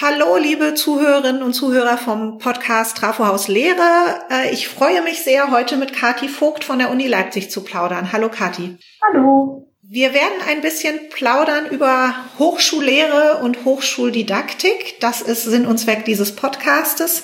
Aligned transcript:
Hallo, 0.00 0.36
liebe 0.36 0.74
Zuhörerinnen 0.74 1.44
und 1.44 1.52
Zuhörer 1.52 1.96
vom 1.96 2.38
Podcast 2.38 2.96
Trafohaus 2.96 3.46
Lehre. 3.46 4.24
Äh, 4.28 4.52
ich 4.52 4.66
freue 4.66 5.02
mich 5.02 5.22
sehr, 5.22 5.52
heute 5.52 5.76
mit 5.76 5.92
Kati 5.92 6.28
Vogt 6.28 6.64
von 6.64 6.80
der 6.80 6.90
Uni 6.90 7.06
Leipzig 7.06 7.48
zu 7.48 7.62
plaudern. 7.62 8.12
Hallo, 8.12 8.28
Kati. 8.28 8.76
Hallo. 9.06 9.72
Wir 9.90 10.14
werden 10.14 10.40
ein 10.48 10.62
bisschen 10.62 10.98
plaudern 11.10 11.66
über 11.70 12.14
Hochschullehre 12.38 13.40
und 13.42 13.66
Hochschuldidaktik. 13.66 14.98
Das 15.00 15.20
ist 15.20 15.44
Sinn 15.44 15.66
und 15.66 15.76
Zweck 15.76 16.06
dieses 16.06 16.34
Podcastes. 16.34 17.22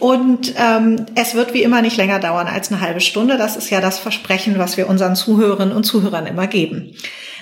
Und 0.00 0.54
ähm, 0.56 1.06
es 1.14 1.36
wird 1.36 1.54
wie 1.54 1.62
immer 1.62 1.82
nicht 1.82 1.96
länger 1.96 2.18
dauern 2.18 2.48
als 2.48 2.72
eine 2.72 2.80
halbe 2.80 3.00
Stunde. 3.00 3.38
Das 3.38 3.56
ist 3.56 3.70
ja 3.70 3.80
das 3.80 4.00
Versprechen, 4.00 4.58
was 4.58 4.76
wir 4.76 4.88
unseren 4.88 5.14
Zuhörerinnen 5.14 5.74
und 5.74 5.84
Zuhörern 5.84 6.26
immer 6.26 6.48
geben. 6.48 6.96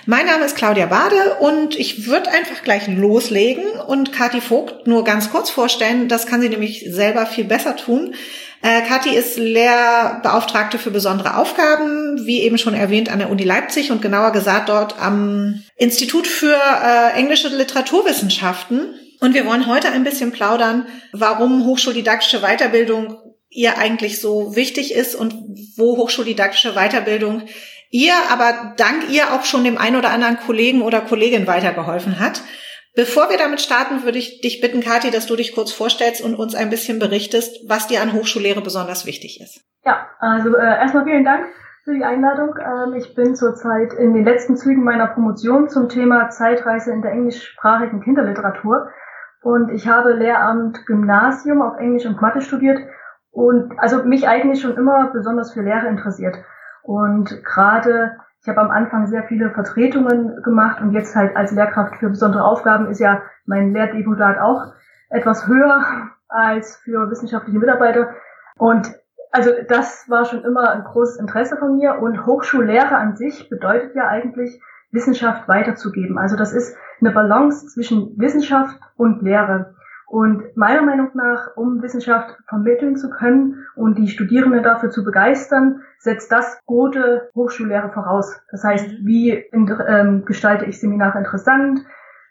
Mein 0.05 0.27
Name 0.27 0.45
ist 0.45 0.57
Claudia 0.57 0.87
Bade 0.87 1.37
und 1.41 1.75
ich 1.75 2.07
würde 2.07 2.31
einfach 2.31 2.63
gleich 2.63 2.89
loslegen 2.89 3.65
und 3.87 4.13
Kathi 4.13 4.43
Vogt 4.43 4.87
nur 4.87 5.03
ganz 5.03 5.31
kurz 5.31 5.49
vorstellen. 5.49 6.09
Das 6.09 6.27
kann 6.27 6.43
sie 6.43 6.49
nämlich 6.51 6.85
selber 6.91 7.25
viel 7.25 7.45
besser 7.45 7.75
tun. 7.75 8.15
Äh, 8.61 8.83
Kathi 8.83 9.11
ist 9.11 9.37
Lehrbeauftragte 9.37 10.79
für 10.79 10.91
besondere 10.91 11.37
Aufgaben, 11.37 12.27
wie 12.27 12.43
eben 12.43 12.59
schon 12.59 12.75
erwähnt, 12.75 13.09
an 13.11 13.21
der 13.21 13.31
Uni 13.31 13.45
Leipzig 13.45 13.93
und 13.93 14.03
genauer 14.03 14.33
gesagt 14.33 14.69
dort 14.69 15.01
am 15.01 15.63
Institut 15.77 16.27
für 16.27 16.57
äh, 16.57 17.13
englische 17.17 17.49
Literaturwissenschaften. 17.49 18.95
Und 19.21 19.35
wir 19.35 19.47
wollen 19.47 19.67
heute 19.67 19.91
ein 19.91 20.05
bisschen 20.05 20.33
plaudern, 20.33 20.87
warum 21.13 21.65
hochschuldidaktische 21.67 22.41
Weiterbildung 22.41 23.17
ihr 23.51 23.79
eigentlich 23.79 24.21
so 24.21 24.55
wichtig 24.55 24.95
ist 24.95 25.15
und 25.15 25.35
wo 25.77 25.97
hochschuldidaktische 25.97 26.75
Weiterbildung 26.75 27.43
ihr, 27.91 28.15
aber 28.31 28.75
dank 28.77 29.11
ihr 29.11 29.33
auch 29.33 29.45
schon 29.45 29.65
dem 29.65 29.79
einen 29.79 29.97
oder 29.97 30.11
anderen 30.11 30.39
Kollegen 30.39 30.83
oder 30.83 31.01
Kollegin 31.01 31.47
weitergeholfen 31.47 32.19
hat. 32.19 32.43
Bevor 32.95 33.31
wir 33.31 33.39
damit 33.39 33.61
starten, 33.61 34.03
würde 34.05 34.19
ich 34.19 34.41
dich 34.41 34.61
bitten, 34.61 34.81
Kathi, 34.81 35.11
dass 35.11 35.27
du 35.27 35.37
dich 35.37 35.55
kurz 35.55 35.73
vorstellst 35.73 36.23
und 36.23 36.35
uns 36.35 36.55
ein 36.55 36.71
bisschen 36.71 36.99
berichtest, 36.99 37.69
was 37.69 37.87
dir 37.87 38.03
an 38.03 38.13
Hochschullehre 38.13 38.61
besonders 38.61 39.07
wichtig 39.07 39.41
ist. 39.41 39.65
Ja, 39.85 40.09
also 40.19 40.57
äh, 40.57 40.65
erstmal 40.65 41.05
vielen 41.05 41.25
Dank 41.25 41.47
für 41.85 41.95
die 41.95 42.05
Einladung. 42.05 42.55
Ähm, 42.59 42.95
ich 42.95 43.15
bin 43.15 43.35
zurzeit 43.37 43.93
in 43.95 44.15
den 44.15 44.25
letzten 44.25 44.57
Zügen 44.57 44.83
meiner 44.85 45.07
Promotion 45.07 45.69
zum 45.69 45.89
Thema 45.89 46.31
Zeitreise 46.31 46.93
in 46.93 47.03
der 47.03 47.13
englischsprachigen 47.13 48.03
Kinderliteratur 48.03 48.89
und 49.43 49.71
ich 49.71 49.87
habe 49.87 50.13
Lehramt 50.13 50.85
Gymnasium 50.87 51.63
auf 51.63 51.79
Englisch 51.79 52.07
und 52.07 52.21
Mathe 52.21 52.41
studiert 52.41 52.81
und 53.31 53.79
also 53.79 54.03
mich 54.03 54.27
eigentlich 54.27 54.61
schon 54.61 54.77
immer 54.77 55.11
besonders 55.13 55.53
für 55.53 55.63
Lehre 55.63 55.87
interessiert. 55.87 56.37
Und 56.83 57.45
gerade, 57.45 58.17
ich 58.49 58.57
habe 58.57 58.63
am 58.63 58.71
Anfang 58.71 59.09
sehr 59.09 59.25
viele 59.25 59.51
Vertretungen 59.51 60.43
gemacht 60.43 60.81
und 60.81 60.93
jetzt 60.93 61.15
halt 61.15 61.37
als 61.37 61.53
Lehrkraft 61.53 61.97
für 61.97 62.09
besondere 62.09 62.45
Aufgaben 62.45 62.89
ist 62.89 62.99
ja 62.99 63.21
mein 63.45 63.75
Lehrdeputat 63.75 64.39
auch 64.39 64.73
etwas 65.11 65.47
höher 65.47 65.85
als 66.29 66.77
für 66.77 67.11
wissenschaftliche 67.11 67.59
Mitarbeiter. 67.59 68.09
Und 68.57 68.91
also 69.33 69.51
das 69.69 70.09
war 70.09 70.25
schon 70.25 70.45
immer 70.45 70.71
ein 70.71 70.83
großes 70.83 71.21
Interesse 71.21 71.59
von 71.59 71.77
mir 71.77 71.99
und 72.01 72.25
Hochschullehre 72.25 72.97
an 72.97 73.17
sich 73.17 73.51
bedeutet 73.51 73.95
ja 73.95 74.09
eigentlich, 74.09 74.63
Wissenschaft 74.93 75.47
weiterzugeben. 75.47 76.17
Also 76.17 76.35
das 76.35 76.55
ist 76.55 76.75
eine 77.03 77.11
Balance 77.11 77.67
zwischen 77.67 78.19
Wissenschaft 78.19 78.81
und 78.97 79.21
Lehre. 79.21 79.75
Und 80.09 80.57
meiner 80.57 80.81
Meinung 80.81 81.11
nach, 81.13 81.55
um 81.55 81.83
Wissenschaft 81.83 82.35
vermitteln 82.49 82.97
zu 82.97 83.11
können 83.11 83.67
und 83.77 83.99
die 83.99 84.09
Studierenden 84.09 84.63
dafür 84.63 84.89
zu 84.89 85.05
begeistern, 85.05 85.83
setzt 85.99 86.33
das 86.33 86.59
gute 86.65 87.29
Hochschullehre 87.35 87.91
voraus. 87.91 88.41
Das 88.51 88.65
heißt, 88.65 89.05
wie 89.05 89.33
ähm, 89.33 90.25
gestalte 90.25 90.65
ich 90.65 90.81
Seminare 90.81 91.19
interessant? 91.19 91.85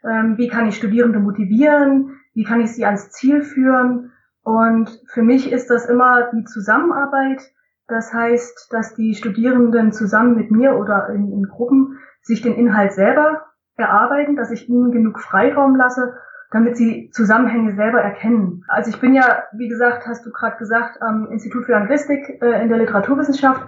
Ähm, 0.03 0.39
wie 0.39 0.47
kann 0.47 0.67
ich 0.67 0.75
Studierende 0.75 1.19
motivieren? 1.19 2.19
Wie 2.33 2.43
kann 2.43 2.61
ich 2.61 2.73
sie 2.73 2.83
ans 2.83 3.11
Ziel 3.11 3.43
führen? 3.43 4.11
Und 4.41 4.89
für 5.09 5.21
mich 5.21 5.51
ist 5.51 5.69
das 5.69 5.85
immer 5.85 6.31
die 6.31 6.45
Zusammenarbeit. 6.45 7.43
Das 7.87 8.11
heißt, 8.11 8.69
dass 8.71 8.95
die 8.95 9.13
Studierenden 9.13 9.91
zusammen 9.91 10.35
mit 10.35 10.49
mir 10.49 10.77
oder 10.77 11.09
in, 11.09 11.31
in 11.31 11.43
Gruppen 11.43 11.99
sich 12.23 12.41
den 12.41 12.55
Inhalt 12.55 12.93
selber 12.93 13.43
erarbeiten, 13.75 14.35
dass 14.35 14.49
ich 14.49 14.67
ihnen 14.67 14.91
genug 14.91 15.19
Freiraum 15.19 15.75
lasse 15.75 16.15
damit 16.51 16.77
sie 16.77 17.09
Zusammenhänge 17.11 17.75
selber 17.75 17.99
erkennen. 17.99 18.63
Also 18.67 18.89
ich 18.89 18.99
bin 18.99 19.13
ja, 19.13 19.43
wie 19.53 19.67
gesagt, 19.67 20.07
hast 20.07 20.25
du 20.25 20.31
gerade 20.31 20.57
gesagt, 20.57 21.01
am 21.01 21.29
Institut 21.31 21.65
für 21.65 21.75
Anglistik 21.75 22.41
äh, 22.41 22.61
in 22.61 22.69
der 22.69 22.77
Literaturwissenschaft 22.77 23.67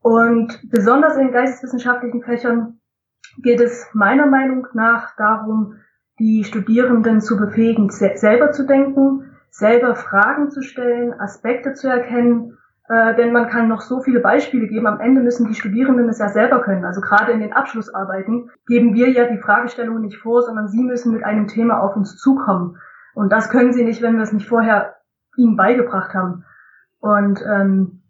und 0.00 0.70
besonders 0.70 1.16
in 1.16 1.32
geisteswissenschaftlichen 1.32 2.22
Fächern 2.22 2.80
geht 3.42 3.60
es 3.60 3.86
meiner 3.92 4.26
Meinung 4.26 4.66
nach 4.72 5.14
darum, 5.16 5.76
die 6.18 6.44
Studierenden 6.44 7.20
zu 7.20 7.36
befähigen, 7.36 7.90
selber 7.90 8.52
zu 8.52 8.66
denken, 8.66 9.36
selber 9.50 9.94
Fragen 9.96 10.50
zu 10.50 10.62
stellen, 10.62 11.18
Aspekte 11.18 11.74
zu 11.74 11.88
erkennen 11.88 12.58
äh, 12.90 13.14
denn 13.14 13.32
man 13.32 13.48
kann 13.48 13.68
noch 13.68 13.82
so 13.82 14.00
viele 14.00 14.18
Beispiele 14.18 14.66
geben. 14.66 14.88
Am 14.88 14.98
Ende 14.98 15.22
müssen 15.22 15.46
die 15.46 15.54
Studierenden 15.54 16.08
es 16.08 16.18
ja 16.18 16.28
selber 16.28 16.60
können. 16.60 16.84
Also 16.84 17.00
gerade 17.00 17.30
in 17.30 17.38
den 17.38 17.52
Abschlussarbeiten 17.52 18.50
geben 18.66 18.94
wir 18.94 19.08
ja 19.10 19.26
die 19.26 19.38
Fragestellungen 19.38 20.02
nicht 20.02 20.18
vor, 20.18 20.42
sondern 20.42 20.66
sie 20.66 20.82
müssen 20.82 21.12
mit 21.12 21.22
einem 21.22 21.46
Thema 21.46 21.80
auf 21.80 21.94
uns 21.94 22.16
zukommen. 22.16 22.78
Und 23.14 23.30
das 23.30 23.48
können 23.48 23.72
sie 23.72 23.84
nicht, 23.84 24.02
wenn 24.02 24.16
wir 24.16 24.24
es 24.24 24.32
nicht 24.32 24.48
vorher 24.48 24.96
ihnen 25.36 25.56
beigebracht 25.56 26.14
haben. 26.14 26.44
Und 26.98 27.40
ähm, 27.46 28.02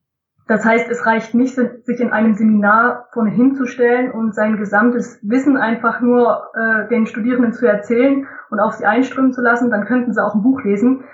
das 0.49 0.65
heißt, 0.65 0.89
es 0.91 1.05
reicht 1.05 1.35
nicht, 1.35 1.57
sich 1.57 2.01
in 2.01 2.11
einem 2.11 2.33
Seminar 2.33 3.09
vorne 3.13 3.31
hinzustellen 3.31 4.11
und 4.11 4.35
sein 4.35 4.57
gesamtes 4.57 5.21
Wissen 5.23 5.59
einfach 5.59 6.01
nur 6.01 6.49
äh, 6.55 6.89
den 6.89 7.05
Studierenden 7.05 7.53
zu 7.53 7.67
erzählen 7.67 8.27
und 8.49 8.61
auf 8.61 8.73
sie 8.73 8.87
einströmen 8.87 9.35
zu 9.35 9.43
lassen. 9.43 9.71
Dann 9.71 9.85
könnten 9.85 10.15
sie 10.15 10.25
auch 10.25 10.35
ein 10.35 10.43
Buch 10.43 10.63
lesen. 10.63 11.05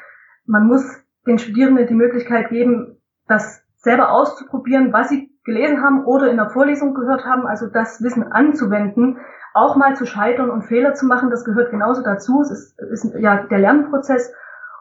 Man 0.47 0.69
muss 0.69 1.05
den 1.27 1.39
Studierenden 1.39 1.89
die 1.89 1.95
Möglichkeit 1.95 2.49
geben, 2.49 2.96
das 3.29 3.63
selber 3.77 4.11
auszuprobieren, 4.11 4.93
was 4.93 5.09
sie 5.09 5.31
gelesen 5.45 5.83
haben 5.83 6.05
oder 6.05 6.31
in 6.31 6.37
der 6.37 6.51
Vorlesung 6.51 6.95
gehört 6.95 7.25
haben, 7.25 7.47
also 7.47 7.67
das 7.67 8.03
Wissen 8.03 8.33
anzuwenden, 8.33 9.19
auch 9.55 9.77
mal 9.77 9.97
zu 9.97 10.05
scheitern 10.05 10.51
und 10.51 10.63
Fehler 10.63 10.95
zu 10.95 11.07
machen, 11.07 11.31
das 11.31 11.45
gehört 11.45 11.71
genauso 11.71 12.03
dazu. 12.03 12.43
Es 12.43 12.51
ist, 12.51 12.81
ist 12.81 13.15
ja 13.19 13.45
der 13.45 13.59
Lernprozess. 13.59 14.33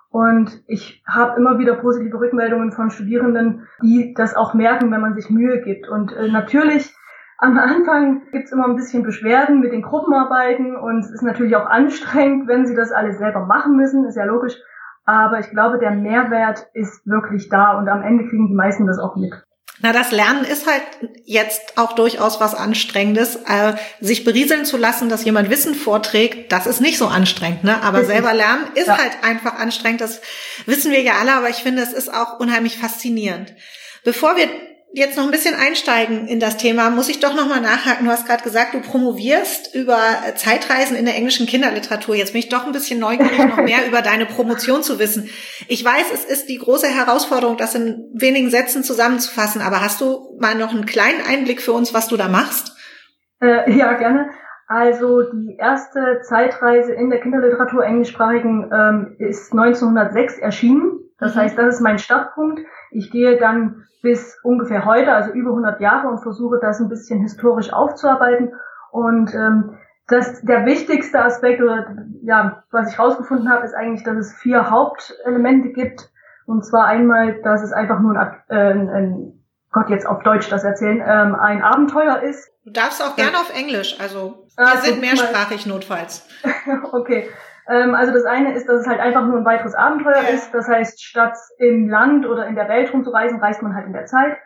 Und 0.10 0.64
ich 0.68 1.04
habe 1.08 1.40
immer 1.40 1.60
wieder 1.60 1.76
positive 1.76 2.20
Rückmeldungen 2.20 2.72
von 2.72 2.90
Studierenden, 2.90 3.68
die 3.82 4.14
das 4.16 4.36
auch 4.36 4.54
merken, 4.54 4.92
wenn 4.92 5.02
man 5.02 5.14
sich 5.14 5.30
Mühe 5.30 5.62
gibt. 5.62 5.88
Und 5.88 6.14
äh, 6.14 6.30
natürlich 6.30 6.96
am 7.38 7.58
Anfang 7.58 8.24
gibt's 8.32 8.52
immer 8.52 8.66
ein 8.66 8.76
bisschen 8.76 9.04
Beschwerden 9.04 9.60
mit 9.60 9.74
den 9.74 9.82
Gruppenarbeiten 9.82 10.78
und 10.78 11.00
es 11.00 11.12
ist 11.12 11.22
natürlich 11.22 11.56
auch 11.56 11.66
anstrengend, 11.66 12.48
wenn 12.48 12.66
sie 12.66 12.76
das 12.76 12.94
alles 12.94 13.18
selber 13.18 13.46
machen 13.46 13.76
müssen, 13.76 14.06
ist 14.06 14.16
ja 14.16 14.24
logisch. 14.24 14.56
Aber 15.06 15.40
ich 15.40 15.50
glaube, 15.50 15.78
der 15.80 15.92
Mehrwert 15.92 16.68
ist 16.74 17.06
wirklich 17.06 17.50
da 17.50 17.78
und 17.78 17.88
am 17.88 18.02
Ende 18.02 18.28
kriegen 18.28 18.48
die 18.48 18.56
meisten 18.56 18.88
das 18.88 18.98
auch 18.98 19.16
mit. 19.16 19.34
Na, 19.82 19.92
das 19.92 20.12
Lernen 20.12 20.46
ist 20.46 20.68
halt 20.68 20.84
jetzt 21.26 21.78
auch 21.78 21.94
durchaus 21.94 22.40
was 22.40 22.56
Anstrengendes. 22.56 23.36
Äh, 23.46 23.74
sich 24.00 24.24
berieseln 24.24 24.66
zu 24.66 24.78
lassen, 24.78 25.10
dass 25.10 25.26
jemand 25.26 25.50
Wissen 25.50 25.76
vorträgt, 25.76 26.52
das 26.52 26.66
ist 26.66 26.80
nicht 26.80 26.98
so 26.98 27.08
anstrengend, 27.08 27.66
ne? 27.66 27.84
Aber 27.84 28.06
selber 28.06 28.34
lernen 28.34 28.64
ist 28.76 28.88
ja. 28.88 28.98
halt 28.98 29.12
einfach 29.22 29.60
anstrengend. 29.60 30.02
Das 30.02 30.22
wissen 30.66 30.92
wir 30.92 31.02
ja 31.02 31.16
alle, 31.20 31.34
aber 31.34 31.50
ich 31.50 31.58
finde, 31.58 31.82
es 31.82 31.92
ist 31.92 32.14
auch 32.14 32.40
unheimlich 32.40 32.78
faszinierend. 32.78 33.54
Bevor 34.06 34.38
wir 34.38 34.48
jetzt 34.96 35.18
noch 35.18 35.26
ein 35.26 35.32
bisschen 35.32 35.56
einsteigen 35.56 36.26
in 36.28 36.40
das 36.40 36.56
Thema, 36.56 36.90
muss 36.90 37.10
ich 37.10 37.20
doch 37.20 37.36
noch 37.36 37.48
mal 37.48 37.60
nachhaken. 37.60 38.06
Du 38.06 38.12
hast 38.12 38.26
gerade 38.26 38.44
gesagt, 38.44 38.74
du 38.74 38.80
promovierst 38.80 39.76
über 39.76 40.00
Zeitreisen 40.36 40.96
in 40.96 41.04
der 41.04 41.16
englischen 41.16 41.46
Kinderliteratur. 41.46 42.16
Jetzt 42.16 42.32
bin 42.32 42.40
ich 42.40 42.50
doch 42.50 42.66
ein 42.66 42.72
bisschen 42.72 43.00
neugierig, 43.00 43.38
noch 43.38 43.58
mehr 43.58 43.86
über 43.88 44.02
deine 44.02 44.26
Promotion 44.26 44.84
zu 44.84 44.98
wissen. 44.98 45.30
Ich 45.68 45.84
weiß, 45.84 46.12
es 46.14 46.24
ist 46.24 46.48
die 46.48 46.58
große 46.58 46.88
Herausforderung, 46.88 47.58
das 47.58 47.76
in 47.76 48.10
wenigen 48.14 48.50
Sätzen 48.50 48.84
zusammenzufassen. 48.84 49.62
Aber 49.62 49.82
hast 49.82 50.00
du 50.00 50.38
mal 50.40 50.56
noch 50.56 50.74
einen 50.74 50.86
kleinen 50.86 51.22
Einblick 51.28 51.62
für 51.62 51.74
uns, 51.74 51.94
was 51.94 52.08
du 52.08 52.16
da 52.16 52.30
machst? 52.30 52.74
Äh, 53.42 53.70
ja, 53.72 53.94
gerne. 53.94 54.30
Also 54.68 55.24
die 55.24 55.58
erste 55.60 56.22
Zeitreise 56.24 56.94
in 56.94 57.10
der 57.10 57.20
Kinderliteratur 57.20 57.84
englischsprachigen 57.84 58.72
ähm, 58.74 59.16
ist 59.20 59.52
1906 59.52 60.40
erschienen. 60.40 61.00
Das 61.20 61.36
mhm. 61.36 61.40
heißt, 61.40 61.58
das 61.58 61.76
ist 61.76 61.82
mein 61.82 62.00
Startpunkt. 62.00 62.62
Ich 62.96 63.12
gehe 63.12 63.38
dann 63.38 63.86
bis 64.02 64.38
ungefähr 64.44 64.86
heute, 64.86 65.14
also 65.14 65.32
über 65.32 65.50
100 65.50 65.82
Jahre 65.82 66.08
und 66.08 66.20
versuche 66.20 66.60
das 66.62 66.80
ein 66.80 66.90
bisschen 66.90 67.22
historisch 67.22 67.74
aufzuarbeiten. 67.74 68.54
Und 68.92 69.34
ähm, 69.34 69.78
das, 70.08 70.42
der 70.42 70.66
wichtigste 70.66 71.20
Aspekt 71.20 71.62
oder 71.62 71.96
ja, 72.22 72.64
was 72.72 72.92
ich 72.92 73.00
rausgefunden 73.00 73.50
habe, 73.50 73.66
ist 73.66 73.74
eigentlich, 73.74 74.04
dass 74.04 74.18
es 74.18 74.34
vier 74.36 74.70
Hauptelemente 74.70 75.70
gibt. 75.70 76.10
Und 76.46 76.64
zwar 76.64 76.86
einmal, 76.86 77.42
dass 77.42 77.64
es 77.64 77.74
einfach 77.74 78.00
nur 78.00 78.18
ein, 78.18 78.36
äh, 78.50 78.72
ein 78.72 79.44
Gott 79.72 79.90
jetzt 79.90 80.06
auf 80.06 80.24
Deutsch 80.24 80.48
das 80.50 80.64
erzählen, 80.64 81.04
ähm, 81.06 81.36
ein 81.36 81.62
Abenteuer 81.62 82.22
ist. 82.22 82.50
Du 82.64 82.72
darfst 82.72 83.04
auch 83.04 83.16
gerne 83.18 83.38
auf 83.38 83.52
Englisch, 83.54 83.98
also 84.00 84.48
wir 84.56 84.66
ah, 84.66 84.78
sind 84.78 85.02
mehrsprachig 85.02 85.66
notfalls. 85.66 86.26
okay. 86.94 87.28
Ähm, 87.68 87.96
also 87.96 88.14
das 88.14 88.26
eine 88.26 88.54
ist, 88.54 88.68
dass 88.68 88.82
es 88.82 88.88
halt 88.88 89.00
einfach 89.00 89.26
nur 89.26 89.38
ein 89.38 89.46
weiteres 89.46 89.76
Abenteuer 89.76 90.22
ist. 90.34 90.54
Das 90.54 90.68
heißt, 90.68 91.04
statt 91.04 91.38
im 91.58 91.90
Land 91.90 92.26
oder 92.26 92.48
in 92.48 92.56
der 92.56 92.70
Welt 92.70 92.94
rumzureisen, 92.94 93.40
reist 93.40 93.62
man 93.62 93.76
halt 93.76 93.88
in 93.88 93.94
der 93.94 94.06
Zeit. 94.06 94.38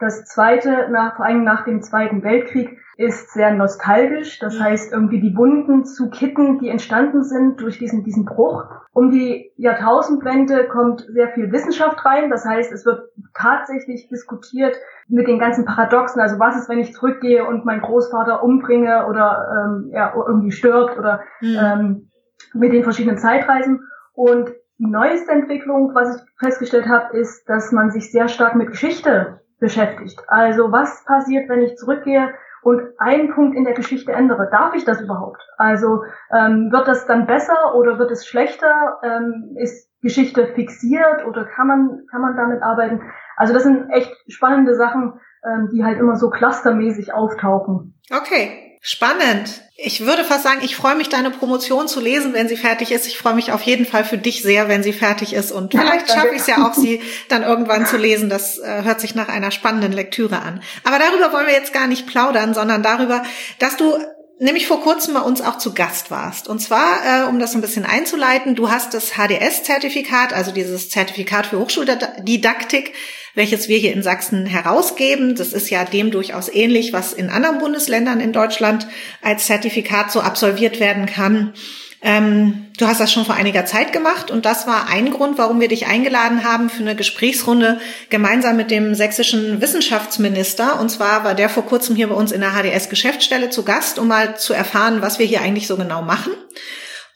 Das 0.00 0.24
zweite, 0.24 0.88
nach, 0.90 1.16
vor 1.16 1.26
allem 1.26 1.44
nach 1.44 1.64
dem 1.64 1.82
Zweiten 1.82 2.22
Weltkrieg, 2.22 2.78
ist 2.96 3.32
sehr 3.32 3.52
nostalgisch. 3.52 4.38
Das 4.38 4.58
mhm. 4.58 4.64
heißt, 4.64 4.92
irgendwie 4.92 5.20
die 5.20 5.36
Wunden 5.36 5.84
zu 5.84 6.10
kitten, 6.10 6.58
die 6.58 6.68
entstanden 6.68 7.22
sind 7.22 7.60
durch 7.60 7.78
diesen, 7.78 8.04
diesen 8.04 8.24
Bruch. 8.24 8.64
Um 8.92 9.10
die 9.10 9.52
Jahrtausendwende 9.56 10.68
kommt 10.68 11.02
sehr 11.12 11.28
viel 11.28 11.52
Wissenschaft 11.52 12.04
rein. 12.04 12.30
Das 12.30 12.44
heißt, 12.44 12.72
es 12.72 12.84
wird 12.84 13.10
tatsächlich 13.34 14.08
diskutiert 14.08 14.76
mit 15.08 15.28
den 15.28 15.38
ganzen 15.38 15.64
Paradoxen. 15.64 16.20
Also 16.20 16.38
was 16.38 16.56
ist, 16.56 16.68
wenn 16.68 16.78
ich 16.78 16.94
zurückgehe 16.94 17.46
und 17.46 17.64
meinen 17.64 17.82
Großvater 17.82 18.42
umbringe 18.42 19.06
oder 19.06 19.48
ähm, 19.50 19.90
ja, 19.92 20.14
irgendwie 20.14 20.52
stirbt 20.52 20.98
oder 20.98 21.20
mhm. 21.40 21.58
ähm, 21.58 22.09
mit 22.54 22.72
den 22.72 22.84
verschiedenen 22.84 23.18
Zeitreisen. 23.18 23.86
Und 24.14 24.50
die 24.78 24.86
neueste 24.86 25.30
Entwicklung, 25.30 25.94
was 25.94 26.16
ich 26.16 26.22
festgestellt 26.38 26.88
habe, 26.88 27.16
ist, 27.16 27.48
dass 27.48 27.72
man 27.72 27.90
sich 27.90 28.10
sehr 28.10 28.28
stark 28.28 28.54
mit 28.54 28.70
Geschichte 28.70 29.40
beschäftigt. 29.58 30.18
Also 30.26 30.72
was 30.72 31.04
passiert, 31.04 31.48
wenn 31.48 31.60
ich 31.60 31.76
zurückgehe 31.76 32.32
und 32.62 32.82
einen 32.98 33.32
Punkt 33.34 33.56
in 33.56 33.64
der 33.64 33.74
Geschichte 33.74 34.12
ändere? 34.12 34.48
Darf 34.50 34.74
ich 34.74 34.84
das 34.84 35.00
überhaupt? 35.00 35.42
Also 35.58 36.02
ähm, 36.32 36.72
wird 36.72 36.88
das 36.88 37.06
dann 37.06 37.26
besser 37.26 37.74
oder 37.74 37.98
wird 37.98 38.10
es 38.10 38.26
schlechter? 38.26 38.98
Ähm, 39.02 39.54
ist 39.56 39.90
Geschichte 40.00 40.46
fixiert 40.54 41.26
oder 41.26 41.44
kann 41.44 41.66
man 41.66 42.06
kann 42.10 42.22
man 42.22 42.36
damit 42.36 42.62
arbeiten? 42.62 43.02
Also 43.36 43.52
das 43.52 43.62
sind 43.62 43.90
echt 43.90 44.14
spannende 44.28 44.74
Sachen, 44.74 45.20
ähm, 45.44 45.68
die 45.72 45.84
halt 45.84 45.98
immer 45.98 46.16
so 46.16 46.30
clustermäßig 46.30 47.12
auftauchen. 47.12 47.98
Okay, 48.10 48.69
Spannend. 48.82 49.62
Ich 49.76 50.06
würde 50.06 50.24
fast 50.24 50.42
sagen, 50.42 50.60
ich 50.62 50.74
freue 50.74 50.94
mich, 50.94 51.10
deine 51.10 51.30
Promotion 51.30 51.86
zu 51.86 52.00
lesen, 52.00 52.32
wenn 52.32 52.48
sie 52.48 52.56
fertig 52.56 52.92
ist. 52.92 53.06
Ich 53.06 53.18
freue 53.18 53.34
mich 53.34 53.52
auf 53.52 53.62
jeden 53.62 53.84
Fall 53.84 54.04
für 54.04 54.16
dich 54.16 54.42
sehr, 54.42 54.68
wenn 54.68 54.82
sie 54.82 54.94
fertig 54.94 55.34
ist. 55.34 55.52
Und 55.52 55.72
vielleicht 55.72 56.10
schaffe 56.10 56.34
ich 56.34 56.40
es 56.40 56.46
ja 56.46 56.66
auch, 56.66 56.74
sie 56.74 57.02
dann 57.28 57.42
irgendwann 57.42 57.86
zu 57.86 57.98
lesen. 57.98 58.30
Das 58.30 58.58
äh, 58.58 58.82
hört 58.82 59.00
sich 59.00 59.14
nach 59.14 59.28
einer 59.28 59.50
spannenden 59.50 59.92
Lektüre 59.92 60.40
an. 60.40 60.62
Aber 60.84 60.98
darüber 60.98 61.32
wollen 61.32 61.46
wir 61.46 61.54
jetzt 61.54 61.74
gar 61.74 61.86
nicht 61.86 62.06
plaudern, 62.06 62.54
sondern 62.54 62.82
darüber, 62.82 63.22
dass 63.58 63.76
du 63.76 63.98
nämlich 64.40 64.66
vor 64.66 64.80
kurzem 64.80 65.14
bei 65.14 65.20
uns 65.20 65.40
auch 65.40 65.58
zu 65.58 65.74
Gast 65.74 66.10
warst. 66.10 66.48
Und 66.48 66.60
zwar, 66.60 67.24
äh, 67.24 67.28
um 67.28 67.38
das 67.38 67.54
ein 67.54 67.60
bisschen 67.60 67.84
einzuleiten, 67.84 68.54
du 68.54 68.70
hast 68.70 68.94
das 68.94 69.12
HDS-Zertifikat, 69.12 70.32
also 70.32 70.50
dieses 70.50 70.88
Zertifikat 70.88 71.46
für 71.46 71.58
Hochschuldidaktik, 71.58 72.94
welches 73.34 73.68
wir 73.68 73.78
hier 73.78 73.92
in 73.92 74.02
Sachsen 74.02 74.46
herausgeben. 74.46 75.36
Das 75.36 75.52
ist 75.52 75.70
ja 75.70 75.84
dem 75.84 76.10
durchaus 76.10 76.48
ähnlich, 76.48 76.92
was 76.92 77.12
in 77.12 77.28
anderen 77.28 77.58
Bundesländern 77.58 78.20
in 78.20 78.32
Deutschland 78.32 78.88
als 79.22 79.46
Zertifikat 79.46 80.10
so 80.10 80.20
absolviert 80.20 80.80
werden 80.80 81.06
kann. 81.06 81.52
Ähm, 82.02 82.68
du 82.78 82.86
hast 82.86 83.00
das 83.00 83.12
schon 83.12 83.26
vor 83.26 83.34
einiger 83.34 83.66
Zeit 83.66 83.92
gemacht 83.92 84.30
und 84.30 84.46
das 84.46 84.66
war 84.66 84.88
ein 84.88 85.10
Grund, 85.10 85.36
warum 85.36 85.60
wir 85.60 85.68
dich 85.68 85.86
eingeladen 85.86 86.44
haben 86.44 86.70
für 86.70 86.80
eine 86.80 86.96
Gesprächsrunde 86.96 87.78
gemeinsam 88.08 88.56
mit 88.56 88.70
dem 88.70 88.94
sächsischen 88.94 89.60
Wissenschaftsminister. 89.60 90.80
Und 90.80 90.88
zwar 90.90 91.24
war 91.24 91.34
der 91.34 91.50
vor 91.50 91.66
kurzem 91.66 91.96
hier 91.96 92.08
bei 92.08 92.14
uns 92.14 92.32
in 92.32 92.40
der 92.40 92.52
HDS 92.52 92.88
Geschäftsstelle 92.88 93.50
zu 93.50 93.64
Gast, 93.64 93.98
um 93.98 94.08
mal 94.08 94.38
zu 94.38 94.54
erfahren, 94.54 95.02
was 95.02 95.18
wir 95.18 95.26
hier 95.26 95.42
eigentlich 95.42 95.66
so 95.66 95.76
genau 95.76 96.00
machen. 96.00 96.32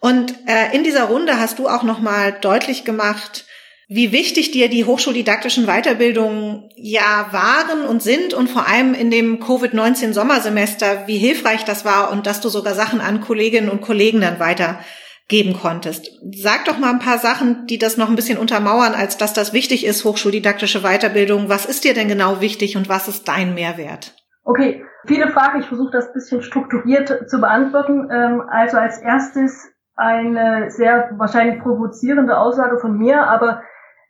Und 0.01 0.35
äh, 0.47 0.77
in 0.77 0.85
dieser 0.85 1.05
Runde 1.05 1.41
hast 1.41 1.59
du 1.59 1.67
auch 1.67 1.83
noch 1.83 2.01
mal 2.01 2.33
deutlich 2.33 2.85
gemacht, 2.85 3.47
wie 3.89 4.13
wichtig 4.13 4.51
dir 4.51 4.69
die 4.69 4.85
hochschuldidaktischen 4.85 5.67
Weiterbildungen 5.67 6.71
ja 6.77 7.27
waren 7.33 7.87
und 7.87 8.03
sind 8.03 8.33
und 8.33 8.49
vor 8.49 8.67
allem 8.67 8.95
in 8.95 9.11
dem 9.11 9.41
Covid-19 9.43 10.13
Sommersemester, 10.13 11.07
wie 11.07 11.19
hilfreich 11.19 11.65
das 11.65 11.85
war 11.85 12.11
und 12.11 12.27
dass 12.27 12.41
du 12.41 12.49
sogar 12.49 12.75
Sachen 12.75 13.01
an 13.01 13.21
Kolleginnen 13.21 13.69
und 13.69 13.83
Kollegen 13.83 14.23
dann 14.23 14.41
weitergeben 14.41 15.59
konntest. 15.61 16.11
Sag 16.35 16.65
doch 16.65 16.79
mal 16.79 16.91
ein 16.91 16.99
paar 16.99 17.19
Sachen, 17.19 17.67
die 17.67 17.79
das 17.79 17.99
noch 17.99 18.09
ein 18.09 18.17
bisschen 18.17 18.39
untermauern, 18.39 18.95
als 18.95 19.19
dass 19.19 19.35
das 19.35 19.53
wichtig 19.53 19.85
ist, 19.85 20.05
hochschuldidaktische 20.05 20.81
Weiterbildung. 20.81 21.51
Was 21.51 21.67
ist 21.67 21.85
dir 21.85 21.93
denn 21.93 22.09
genau 22.09 22.41
wichtig 22.41 22.77
und 22.77 22.89
was 22.89 23.09
ist 23.09 23.29
dein 23.29 23.55
Mehrwert? 23.55 24.15
Okay, 24.45 24.83
viele 25.07 25.29
Fragen. 25.29 25.61
Ich 25.61 25.67
versuche 25.67 25.93
das 25.93 26.09
ein 26.09 26.15
bisschen 26.15 26.43
strukturiert 26.43 27.29
zu 27.29 27.39
beantworten. 27.39 28.09
Ähm, 28.11 28.43
also 28.49 28.79
als 28.79 28.99
erstes 28.99 29.71
eine 29.97 30.71
sehr 30.71 31.11
wahrscheinlich 31.19 31.63
provozierende 31.63 32.37
Aussage 32.37 32.79
von 32.79 32.99
mir, 32.99 33.29
aber 33.29 33.63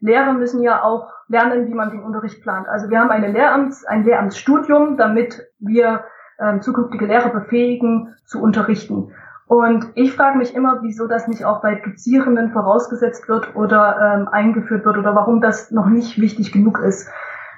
Lehrer 0.05 0.35
müssen 0.35 0.63
ja 0.63 0.83
auch 0.83 1.09
lernen, 1.29 1.67
wie 1.67 1.75
man 1.75 1.91
den 1.91 2.03
Unterricht 2.03 2.43
plant. 2.43 2.69
Also 2.69 2.91
wir 2.91 3.01
haben 3.01 3.11
eine 3.11 3.33
Lehramts, 3.33 3.87
ein 3.87 4.05
Lehramtsstudium, 4.05 4.99
damit 4.99 5.41
wir 5.59 6.05
ähm, 6.39 6.61
zukünftige 6.61 7.07
Lehrer 7.07 7.31
befähigen, 7.31 8.15
zu 8.27 8.43
unterrichten. 8.43 9.13
Und 9.47 9.87
ich 9.95 10.13
frage 10.13 10.37
mich 10.37 10.55
immer, 10.55 10.81
wieso 10.83 11.07
das 11.07 11.27
nicht 11.27 11.45
auch 11.45 11.63
bei 11.63 11.77
Dozierenden 11.77 12.53
vorausgesetzt 12.53 13.29
wird 13.29 13.57
oder 13.57 13.99
ähm, 13.99 14.29
eingeführt 14.29 14.85
wird 14.85 14.99
oder 14.99 15.15
warum 15.15 15.41
das 15.41 15.71
noch 15.71 15.87
nicht 15.87 16.21
wichtig 16.21 16.53
genug 16.53 16.81
ist. 16.81 17.09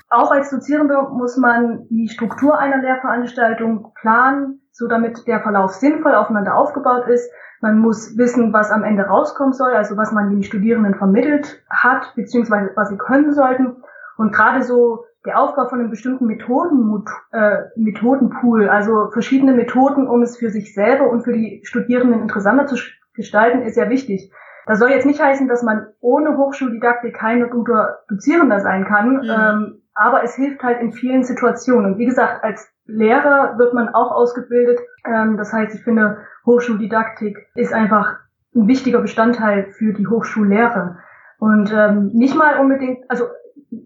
Auch 0.09 0.31
als 0.31 0.51
Dozierende 0.51 1.03
muss 1.11 1.37
man 1.37 1.87
die 1.89 2.09
Struktur 2.09 2.59
einer 2.59 2.79
Lehrveranstaltung 2.79 3.93
planen, 4.01 4.61
so 4.71 4.87
damit 4.87 5.27
der 5.27 5.41
Verlauf 5.41 5.73
sinnvoll 5.73 6.15
aufeinander 6.15 6.55
aufgebaut 6.55 7.09
ist. 7.09 7.29
Man 7.61 7.79
muss 7.79 8.17
wissen, 8.17 8.53
was 8.53 8.71
am 8.71 8.85
Ende 8.85 9.05
rauskommen 9.05 9.53
soll, 9.53 9.73
also 9.73 9.97
was 9.97 10.13
man 10.13 10.31
den 10.31 10.43
Studierenden 10.43 10.95
vermittelt 10.95 11.63
hat, 11.71 12.15
beziehungsweise 12.15 12.71
was 12.75 12.91
sie 12.91 12.99
können 12.99 13.33
sollten. 13.33 13.77
Und 14.17 14.33
gerade 14.33 14.63
so 14.63 15.05
der 15.25 15.41
Aufbau 15.41 15.67
von 15.69 15.81
einem 15.81 15.91
bestimmten 15.91 16.27
Methoden, 16.27 17.05
äh, 17.33 17.63
Methodenpool, 17.77 18.69
also 18.69 19.11
verschiedene 19.11 19.53
Methoden, 19.53 20.07
um 20.07 20.23
es 20.23 20.37
für 20.37 20.51
sich 20.51 20.75
selber 20.75 21.11
und 21.11 21.25
für 21.25 21.33
die 21.33 21.61
Studierenden 21.65 22.23
interessanter 22.23 22.67
zu 22.67 22.77
gestalten, 23.15 23.63
ist 23.63 23.75
sehr 23.75 23.91
wichtig. 23.91 24.33
Das 24.67 24.79
soll 24.79 24.91
jetzt 24.91 25.07
nicht 25.07 25.23
heißen, 25.23 25.49
dass 25.49 25.63
man 25.63 25.87
ohne 26.01 26.37
Hochschuldidaktik 26.37 27.15
kein 27.15 27.49
guter 27.51 28.01
Dozierender 28.09 28.61
sein 28.61 28.85
kann, 28.85 29.17
mhm. 29.17 29.31
ähm, 29.31 29.76
aber 29.97 30.23
es 30.23 30.37
hilft 30.37 30.63
halt 30.63 30.81
in 30.81 30.93
vielen 30.93 31.25
Situationen. 31.25 31.93
Und 31.93 31.99
wie 31.99 32.07
gesagt, 32.07 32.45
als 32.45 32.71
Lehrer 32.85 33.59
wird 33.59 33.75
man 33.75 33.89
auch 33.89 34.13
ausgebildet. 34.13 34.79
Ähm, 35.05 35.37
das 35.37 35.53
heißt, 35.53 35.75
ich 35.75 35.83
finde, 35.83 36.19
Hochschuldidaktik 36.45 37.49
ist 37.55 37.73
einfach 37.73 38.17
ein 38.55 38.69
wichtiger 38.69 39.01
Bestandteil 39.01 39.73
für 39.73 39.93
die 39.93 40.07
Hochschullehre. 40.07 40.99
Und 41.39 41.73
ähm, 41.75 42.11
nicht 42.13 42.37
mal 42.37 42.61
unbedingt, 42.61 43.11
also 43.11 43.27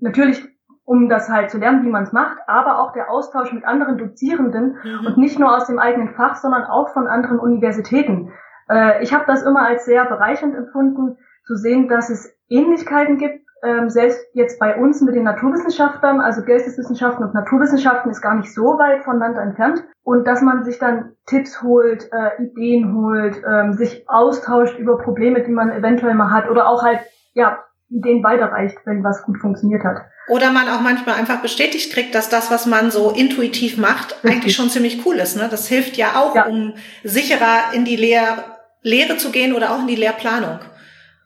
natürlich 0.01 0.47
um 0.85 1.09
das 1.09 1.29
halt 1.29 1.51
zu 1.51 1.59
lernen, 1.59 1.85
wie 1.85 1.89
man 1.89 2.03
es 2.03 2.13
macht, 2.13 2.39
aber 2.49 2.81
auch 2.81 2.93
der 2.93 3.11
Austausch 3.11 3.53
mit 3.53 3.65
anderen 3.65 3.97
Dozierenden 3.97 4.77
mhm. 4.83 5.07
und 5.07 5.19
nicht 5.19 5.39
nur 5.39 5.57
aus 5.57 5.69
dem 5.69 5.79
eigenen 5.79 6.15
Fach, 6.15 6.35
sondern 6.35 6.65
auch 6.65 6.89
von 6.89 7.07
anderen 7.07 7.39
Universitäten. 7.39 8.33
Äh, 8.69 9.01
ich 9.01 9.15
habe 9.15 9.25
das 9.29 9.45
immer 9.45 9.65
als 9.65 9.85
sehr 9.85 10.05
bereichernd 10.05 10.57
empfunden, 10.57 11.17
zu 11.47 11.55
sehen, 11.55 11.89
dass 11.89 12.11
es 12.11 12.37
Ähnlichkeiten 12.49 13.19
gibt 13.19 13.47
ähm, 13.63 13.91
selbst 13.91 14.21
jetzt 14.33 14.59
bei 14.59 14.77
uns 14.77 15.01
mit 15.01 15.15
den 15.15 15.25
Naturwissenschaftlern, 15.25 16.21
also 16.21 16.43
Geisteswissenschaften 16.43 17.25
und 17.25 17.35
Naturwissenschaften 17.35 18.11
ist 18.11 18.23
gar 18.23 18.35
nicht 18.35 18.55
so 18.55 18.79
weit 18.79 19.05
voneinander 19.05 19.43
entfernt. 19.43 19.85
Und 20.03 20.27
dass 20.27 20.41
man 20.41 20.65
sich 20.65 20.79
dann 20.79 21.13
Tipps 21.27 21.63
holt, 21.63 22.09
äh, 22.13 22.43
Ideen 22.43 22.95
holt, 22.95 23.43
ähm, 23.47 23.75
sich 23.75 24.09
austauscht 24.09 24.79
über 24.79 24.99
Probleme, 24.99 25.43
die 25.43 25.53
man 25.53 25.71
eventuell 25.71 26.15
mal 26.15 26.31
hat 26.31 26.49
oder 26.49 26.69
auch 26.69 26.83
halt, 26.83 27.01
ja, 27.35 27.59
Ideen 27.91 28.23
weiterreicht, 28.23 28.79
wenn 28.85 29.03
was 29.03 29.23
gut 29.25 29.39
funktioniert 29.39 29.83
hat. 29.85 30.03
Oder 30.29 30.53
man 30.53 30.69
auch 30.69 30.81
manchmal 30.81 31.17
einfach 31.17 31.43
bestätigt 31.43 31.93
kriegt, 31.93 32.15
dass 32.15 32.29
das, 32.29 32.51
was 32.51 32.67
man 32.67 32.93
so 32.93 33.11
intuitiv 33.11 33.79
macht, 33.79 34.13
Richtig. 34.13 34.31
eigentlich 34.31 34.55
schon 34.55 34.71
ziemlich 34.71 35.05
cool 35.05 35.17
ist. 35.17 35.37
Ne? 35.37 35.49
Das 35.51 35.67
hilft 35.67 35.97
ja 35.97 36.15
auch, 36.15 36.37
ja. 36.37 36.47
um 36.47 36.75
sicherer 37.03 37.75
in 37.75 37.85
die 37.85 37.97
Lehr 37.97 38.45
Lehre 38.83 39.17
zu 39.17 39.31
gehen 39.31 39.55
oder 39.55 39.73
auch 39.73 39.81
in 39.81 39.89
die 39.89 39.97
Lehrplanung. 39.97 40.61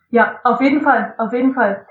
Ja, 0.09 0.39
auf 0.43 0.59
jeden 0.61 0.81
Fall, 0.81 1.13
auf 1.17 1.33
jeden 1.33 1.53
Fall. 1.53 1.85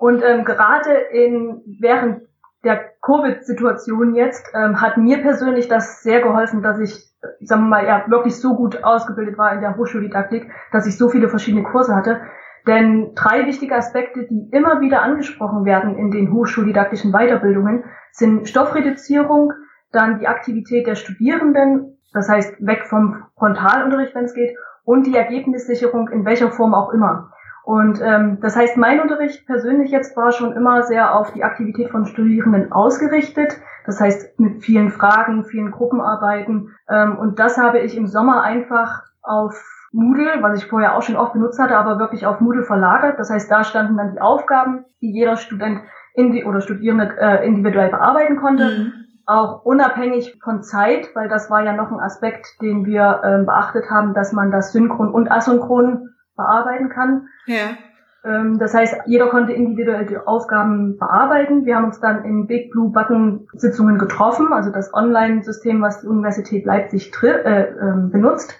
Und 0.00 0.22
ähm, 0.24 0.46
gerade 0.46 0.94
in 1.12 1.60
während 1.78 2.22
der 2.64 2.80
Covid-Situation 3.02 4.14
jetzt 4.14 4.50
ähm, 4.54 4.80
hat 4.80 4.96
mir 4.96 5.18
persönlich 5.18 5.68
das 5.68 6.02
sehr 6.02 6.22
geholfen, 6.22 6.62
dass 6.62 6.80
ich, 6.80 6.94
sagen 7.42 7.64
wir 7.64 7.68
mal, 7.68 7.84
ja 7.84 8.04
wirklich 8.08 8.40
so 8.40 8.56
gut 8.56 8.82
ausgebildet 8.82 9.36
war 9.36 9.52
in 9.52 9.60
der 9.60 9.76
Hochschuldidaktik, 9.76 10.50
dass 10.72 10.86
ich 10.86 10.96
so 10.96 11.10
viele 11.10 11.28
verschiedene 11.28 11.64
Kurse 11.64 11.94
hatte. 11.94 12.22
Denn 12.66 13.12
drei 13.14 13.44
wichtige 13.44 13.76
Aspekte, 13.76 14.26
die 14.26 14.48
immer 14.52 14.80
wieder 14.80 15.02
angesprochen 15.02 15.66
werden 15.66 15.98
in 15.98 16.10
den 16.10 16.32
hochschuldidaktischen 16.32 17.12
Weiterbildungen, 17.12 17.84
sind 18.10 18.48
Stoffreduzierung, 18.48 19.52
dann 19.92 20.18
die 20.18 20.28
Aktivität 20.28 20.86
der 20.86 20.94
Studierenden, 20.94 21.98
das 22.14 22.26
heißt 22.26 22.66
weg 22.66 22.86
vom 22.86 23.22
Frontalunterricht, 23.36 24.14
wenn 24.14 24.24
es 24.24 24.34
geht, 24.34 24.56
und 24.84 25.06
die 25.06 25.14
Ergebnissicherung 25.14 26.08
in 26.08 26.24
welcher 26.24 26.50
Form 26.50 26.72
auch 26.72 26.90
immer. 26.94 27.32
Und 27.70 28.00
ähm, 28.02 28.38
das 28.40 28.56
heißt, 28.56 28.76
mein 28.78 28.98
Unterricht 28.98 29.46
persönlich 29.46 29.92
jetzt 29.92 30.16
war 30.16 30.32
schon 30.32 30.54
immer 30.54 30.82
sehr 30.82 31.14
auf 31.14 31.32
die 31.34 31.44
Aktivität 31.44 31.90
von 31.90 32.04
Studierenden 32.04 32.72
ausgerichtet. 32.72 33.58
Das 33.86 34.00
heißt, 34.00 34.40
mit 34.40 34.64
vielen 34.64 34.90
Fragen, 34.90 35.44
vielen 35.44 35.70
Gruppenarbeiten. 35.70 36.74
Ähm, 36.88 37.16
und 37.16 37.38
das 37.38 37.58
habe 37.58 37.78
ich 37.78 37.96
im 37.96 38.08
Sommer 38.08 38.42
einfach 38.42 39.04
auf 39.22 39.54
Moodle, 39.92 40.42
was 40.42 40.58
ich 40.58 40.68
vorher 40.68 40.96
auch 40.96 41.02
schon 41.02 41.14
oft 41.14 41.34
benutzt 41.34 41.60
hatte, 41.60 41.76
aber 41.76 42.00
wirklich 42.00 42.26
auf 42.26 42.40
Moodle 42.40 42.64
verlagert. 42.64 43.20
Das 43.20 43.30
heißt, 43.30 43.48
da 43.48 43.62
standen 43.62 43.98
dann 43.98 44.14
die 44.14 44.20
Aufgaben, 44.20 44.84
die 45.00 45.12
jeder 45.12 45.36
Student 45.36 45.82
indi 46.14 46.44
oder 46.44 46.62
Studierende 46.62 47.14
äh, 47.20 47.46
individuell 47.46 47.90
bearbeiten 47.90 48.36
konnte. 48.38 48.64
Mhm. 48.64 48.92
Auch 49.26 49.64
unabhängig 49.64 50.40
von 50.42 50.64
Zeit, 50.64 51.10
weil 51.14 51.28
das 51.28 51.48
war 51.50 51.62
ja 51.62 51.72
noch 51.72 51.92
ein 51.92 52.00
Aspekt, 52.00 52.60
den 52.60 52.84
wir 52.84 53.20
ähm, 53.22 53.46
beachtet 53.46 53.88
haben, 53.90 54.12
dass 54.12 54.32
man 54.32 54.50
das 54.50 54.72
synchron 54.72 55.14
und 55.14 55.30
asynchron 55.30 56.08
bearbeiten 56.40 56.88
kann. 56.88 57.28
Ja. 57.46 57.76
Ähm, 58.24 58.58
das 58.58 58.74
heißt, 58.74 59.02
jeder 59.06 59.28
konnte 59.28 59.52
individuell 59.52 60.06
die 60.06 60.18
Aufgaben 60.18 60.98
bearbeiten. 60.98 61.64
Wir 61.64 61.76
haben 61.76 61.86
uns 61.86 62.00
dann 62.00 62.24
in 62.24 62.46
Big 62.46 62.70
Blue 62.70 62.90
Button 62.90 63.48
Sitzungen 63.54 63.98
getroffen, 63.98 64.52
also 64.52 64.70
das 64.70 64.92
Online-System, 64.92 65.80
was 65.80 66.00
die 66.00 66.06
Universität 66.06 66.64
Leipzig 66.66 67.12
äh, 67.22 67.28
äh, 67.28 67.72
benutzt, 68.10 68.54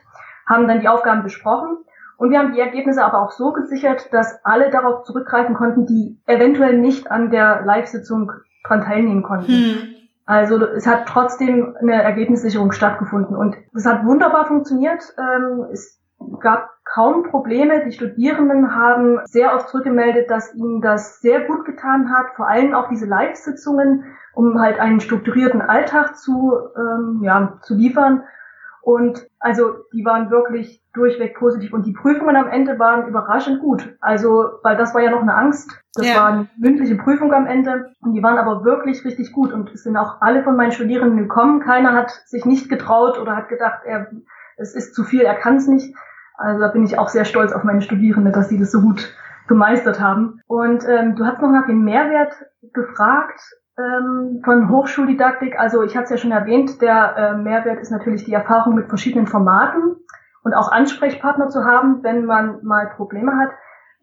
haben 0.46 0.66
dann 0.68 0.80
die 0.80 0.88
Aufgaben 0.88 1.22
besprochen. 1.22 1.78
Und 2.16 2.30
wir 2.30 2.38
haben 2.38 2.52
die 2.52 2.60
Ergebnisse 2.60 3.02
aber 3.02 3.22
auch 3.22 3.30
so 3.30 3.52
gesichert, 3.52 4.12
dass 4.12 4.44
alle 4.44 4.70
darauf 4.70 5.04
zurückgreifen 5.04 5.54
konnten, 5.54 5.86
die 5.86 6.20
eventuell 6.26 6.78
nicht 6.78 7.10
an 7.10 7.30
der 7.30 7.62
Live-Sitzung 7.64 8.32
dran 8.66 8.82
teilnehmen 8.82 9.22
konnten. 9.22 9.50
Hm. 9.50 9.76
Also 10.26 10.64
es 10.64 10.86
hat 10.86 11.06
trotzdem 11.06 11.74
eine 11.80 12.02
Ergebnissicherung 12.02 12.72
stattgefunden 12.72 13.34
und 13.34 13.56
es 13.74 13.84
hat 13.86 14.04
wunderbar 14.04 14.46
funktioniert. 14.46 15.02
Ähm, 15.18 15.66
es 15.72 15.99
gab 16.40 16.70
kaum 16.84 17.24
Probleme. 17.24 17.84
Die 17.84 17.92
Studierenden 17.92 18.74
haben 18.74 19.20
sehr 19.24 19.54
oft 19.54 19.68
zurückgemeldet, 19.68 20.30
dass 20.30 20.54
ihnen 20.54 20.80
das 20.80 21.20
sehr 21.20 21.42
gut 21.42 21.64
getan 21.64 22.10
hat, 22.10 22.34
vor 22.36 22.48
allem 22.48 22.74
auch 22.74 22.88
diese 22.88 23.06
Live-Sitzungen, 23.06 24.04
um 24.34 24.60
halt 24.60 24.78
einen 24.78 25.00
strukturierten 25.00 25.62
Alltag 25.62 26.16
zu, 26.16 26.52
ähm, 26.76 27.20
ja, 27.22 27.58
zu 27.62 27.74
liefern. 27.74 28.24
Und 28.82 29.28
also 29.38 29.74
die 29.92 30.04
waren 30.04 30.30
wirklich 30.30 30.82
durchweg 30.94 31.38
positiv 31.38 31.72
und 31.72 31.86
die 31.86 31.92
Prüfungen 31.92 32.34
am 32.34 32.48
Ende 32.48 32.78
waren 32.78 33.06
überraschend 33.06 33.60
gut. 33.60 33.94
Also, 34.00 34.50
weil 34.62 34.76
das 34.76 34.94
war 34.94 35.02
ja 35.02 35.10
noch 35.10 35.20
eine 35.20 35.34
Angst. 35.34 35.70
Das 35.94 36.08
ja. 36.08 36.16
waren 36.16 36.50
mündliche 36.58 36.96
Prüfungen 36.96 37.34
am 37.34 37.46
Ende 37.46 37.92
und 38.00 38.14
die 38.14 38.22
waren 38.22 38.38
aber 38.38 38.64
wirklich 38.64 39.04
richtig 39.04 39.32
gut 39.32 39.52
und 39.52 39.70
es 39.72 39.82
sind 39.82 39.96
auch 39.96 40.22
alle 40.22 40.42
von 40.42 40.56
meinen 40.56 40.72
Studierenden 40.72 41.18
gekommen. 41.18 41.60
Keiner 41.60 41.92
hat 41.92 42.10
sich 42.26 42.46
nicht 42.46 42.68
getraut 42.68 43.18
oder 43.18 43.36
hat 43.36 43.48
gedacht, 43.48 43.82
er, 43.84 44.10
es 44.56 44.74
ist 44.74 44.94
zu 44.94 45.04
viel, 45.04 45.22
er 45.22 45.34
kann 45.34 45.56
es 45.56 45.68
nicht. 45.68 45.94
Also 46.40 46.60
da 46.60 46.68
bin 46.68 46.84
ich 46.84 46.98
auch 46.98 47.08
sehr 47.08 47.24
stolz 47.24 47.52
auf 47.52 47.64
meine 47.64 47.82
Studierende, 47.82 48.32
dass 48.32 48.48
sie 48.48 48.58
das 48.58 48.72
so 48.72 48.80
gut 48.80 49.14
gemeistert 49.46 50.00
haben. 50.00 50.40
Und 50.46 50.84
ähm, 50.88 51.16
du 51.16 51.26
hast 51.26 51.42
noch 51.42 51.50
nach 51.50 51.66
dem 51.66 51.84
Mehrwert 51.84 52.32
gefragt 52.72 53.40
ähm, 53.76 54.40
von 54.44 54.70
Hochschuldidaktik. 54.70 55.58
Also 55.58 55.82
ich 55.82 55.96
hatte 55.96 56.04
es 56.04 56.10
ja 56.10 56.16
schon 56.16 56.32
erwähnt, 56.32 56.80
der 56.80 57.16
äh, 57.16 57.36
Mehrwert 57.36 57.80
ist 57.80 57.90
natürlich 57.90 58.24
die 58.24 58.32
Erfahrung 58.32 58.74
mit 58.74 58.88
verschiedenen 58.88 59.26
Formaten 59.26 59.96
und 60.42 60.54
auch 60.54 60.72
Ansprechpartner 60.72 61.48
zu 61.48 61.64
haben, 61.64 62.02
wenn 62.02 62.24
man 62.24 62.64
mal 62.64 62.90
Probleme 62.96 63.36
hat. 63.36 63.50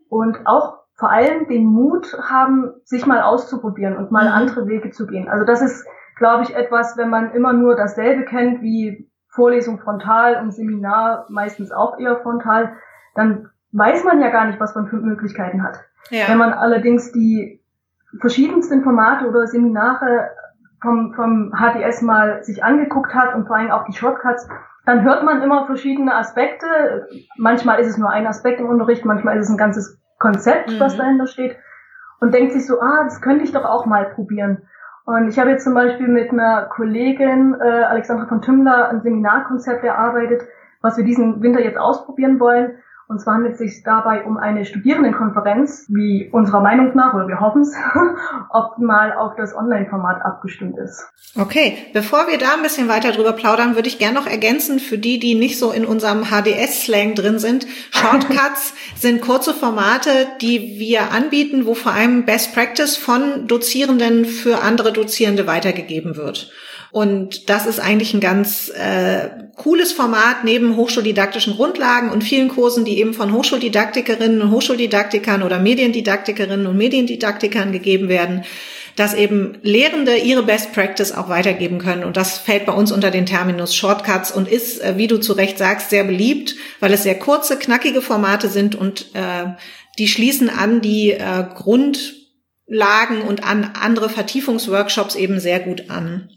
Und 0.09 0.45
auch 0.45 0.77
vor 0.95 1.09
allem 1.09 1.47
den 1.47 1.65
Mut 1.65 2.15
haben, 2.29 2.73
sich 2.83 3.05
mal 3.07 3.21
auszuprobieren 3.21 3.97
und 3.97 4.11
mal 4.11 4.25
mhm. 4.25 4.33
andere 4.33 4.67
Wege 4.67 4.91
zu 4.91 5.07
gehen. 5.07 5.27
Also 5.27 5.43
das 5.43 5.61
ist, 5.61 5.87
glaube 6.17 6.43
ich, 6.43 6.55
etwas, 6.55 6.97
wenn 6.97 7.09
man 7.09 7.31
immer 7.31 7.53
nur 7.53 7.75
dasselbe 7.75 8.25
kennt 8.25 8.61
wie 8.61 9.09
Vorlesung 9.37 9.79
frontal 9.79 10.41
und 10.41 10.51
Seminar 10.51 11.27
meistens 11.29 11.71
auch 11.71 11.97
eher 11.97 12.17
frontal, 12.17 12.73
dann 13.15 13.47
weiß 13.71 14.03
man 14.03 14.19
ja 14.19 14.29
gar 14.29 14.45
nicht, 14.47 14.59
was 14.59 14.75
man 14.75 14.87
für 14.87 14.97
Möglichkeiten 14.97 15.63
hat. 15.63 15.79
Ja. 16.09 16.27
Wenn 16.27 16.37
man 16.37 16.51
allerdings 16.51 17.13
die 17.13 17.61
verschiedensten 18.19 18.83
Formate 18.83 19.27
oder 19.27 19.47
Seminare 19.47 20.31
vom, 20.81 21.13
vom 21.13 21.53
HDS 21.53 22.01
mal 22.01 22.43
sich 22.43 22.63
angeguckt 22.63 23.13
hat 23.13 23.35
und 23.35 23.47
vor 23.47 23.55
allem 23.55 23.71
auch 23.71 23.85
die 23.85 23.93
Shortcuts, 23.93 24.49
dann 24.85 25.03
hört 25.03 25.23
man 25.23 25.41
immer 25.41 25.65
verschiedene 25.65 26.15
Aspekte. 26.15 27.07
Manchmal 27.37 27.79
ist 27.79 27.87
es 27.87 27.97
nur 27.97 28.09
ein 28.09 28.27
Aspekt 28.27 28.59
im 28.59 28.67
Unterricht, 28.67 29.05
manchmal 29.05 29.37
ist 29.37 29.45
es 29.45 29.51
ein 29.51 29.57
ganzes 29.57 30.01
Konzept, 30.19 30.71
mhm. 30.71 30.79
was 30.79 30.97
dahinter 30.97 31.27
steht 31.27 31.55
und 32.19 32.33
denkt 32.33 32.53
sich 32.53 32.65
so, 32.65 32.79
ah, 32.81 33.03
das 33.03 33.21
könnte 33.21 33.43
ich 33.43 33.51
doch 33.51 33.65
auch 33.65 33.85
mal 33.85 34.05
probieren. 34.05 34.67
Und 35.07 35.29
ich 35.29 35.39
habe 35.39 35.51
jetzt 35.51 35.63
zum 35.63 35.73
Beispiel 35.73 36.09
mit 36.09 36.31
einer 36.31 36.63
Kollegin, 36.63 37.55
äh, 37.61 37.63
Alexandra 37.63 38.25
von 38.25 38.41
Tümmler, 38.41 38.89
ein 38.89 39.01
Seminarkonzept 39.01 39.85
erarbeitet, 39.85 40.41
was 40.81 40.97
wir 40.97 41.05
diesen 41.05 41.41
Winter 41.41 41.61
jetzt 41.61 41.77
ausprobieren 41.77 42.41
wollen. 42.41 42.79
Und 43.09 43.21
zwar 43.21 43.35
handelt 43.35 43.53
es 43.53 43.59
sich 43.59 43.83
dabei 43.83 44.25
um 44.25 44.35
eine 44.35 44.65
Studierendenkonferenz, 44.65 45.85
wie 45.87 46.29
unserer 46.29 46.59
Meinung 46.59 46.93
nach, 46.93 47.13
oder 47.13 47.29
wir 47.29 47.39
hoffen 47.39 47.61
es, 47.61 47.73
optimal 48.49 49.13
auf 49.13 49.35
das 49.37 49.55
Online-Format 49.55 50.25
abgestimmt 50.25 50.77
ist. 50.77 51.07
Okay, 51.39 51.77
bevor 51.93 52.27
wir 52.27 52.37
da 52.37 52.55
ein 52.55 52.63
bisschen 52.63 52.89
weiter 52.89 53.13
drüber 53.13 53.31
plaudern, 53.31 53.75
würde 53.75 53.87
ich 53.87 53.97
gerne 53.97 54.19
noch 54.19 54.27
ergänzen, 54.27 54.79
für 54.79 54.97
die, 54.97 55.19
die 55.19 55.35
nicht 55.35 55.57
so 55.57 55.71
in 55.71 55.85
unserem 55.85 56.25
HDS-Slang 56.25 57.15
drin 57.15 57.39
sind, 57.39 57.65
Shortcuts 57.91 58.73
sind 58.97 59.21
kurze 59.21 59.53
Formate, 59.53 60.27
die 60.41 60.77
wir 60.77 61.11
anbieten, 61.11 61.65
wo 61.65 61.75
vor 61.75 61.93
allem 61.93 62.25
Best 62.25 62.53
Practice 62.53 62.97
von 62.97 63.47
Dozierenden 63.47 64.25
für 64.25 64.61
andere 64.63 64.91
Dozierende 64.91 65.47
weitergegeben 65.47 66.17
wird. 66.17 66.51
Und 66.91 67.49
das 67.49 67.65
ist 67.65 67.79
eigentlich 67.79 68.13
ein 68.13 68.19
ganz 68.19 68.69
äh, 68.69 69.29
cooles 69.55 69.91
Format 69.91 70.43
neben 70.43 70.75
hochschuldidaktischen 70.75 71.55
Grundlagen 71.55 72.09
und 72.09 72.23
vielen 72.23 72.47
Kursen, 72.47 72.85
die 72.85 72.99
eben 72.99 73.13
von 73.13 73.33
Hochschuldidaktikerinnen 73.33 74.41
und 74.41 74.51
Hochschuldidaktikern 74.51 75.43
oder 75.43 75.59
Mediendidaktikerinnen 75.59 76.67
und 76.67 76.77
Mediendidaktikern 76.77 77.71
gegeben 77.71 78.07
werden, 78.07 78.43
dass 78.95 79.13
eben 79.13 79.59
Lehrende 79.61 80.17
ihre 80.17 80.43
Best 80.43 80.73
Practice 80.73 81.11
auch 81.11 81.29
weitergeben 81.29 81.77
können. 81.77 82.03
Und 82.03 82.17
das 82.17 82.39
fällt 82.39 82.65
bei 82.65 82.73
uns 82.73 82.91
unter 82.91 83.11
den 83.11 83.27
Terminus 83.27 83.75
Shortcuts 83.75 84.31
und 84.31 84.47
ist, 84.47 84.81
äh, 84.81 84.97
wie 84.97 85.07
du 85.07 85.19
zu 85.19 85.33
Recht 85.33 85.57
sagst, 85.57 85.89
sehr 85.89 86.03
beliebt, 86.03 86.55
weil 86.79 86.93
es 86.93 87.03
sehr 87.03 87.17
kurze, 87.17 87.57
knackige 87.57 88.01
Formate 88.01 88.49
sind 88.49 88.75
und 88.75 89.07
äh, 89.13 89.53
die 89.99 90.07
schließen 90.07 90.49
an 90.49 90.81
die 90.81 91.11
äh, 91.11 91.45
Grund 91.55 92.16
Lagen 92.69 93.21
und 93.21 93.47
an 93.47 93.71
andere 93.81 94.09
Vertiefungsworkshops 94.09 95.15
eben 95.15 95.39
sehr 95.39 95.61
gut 95.61 95.89
an. 95.89 96.29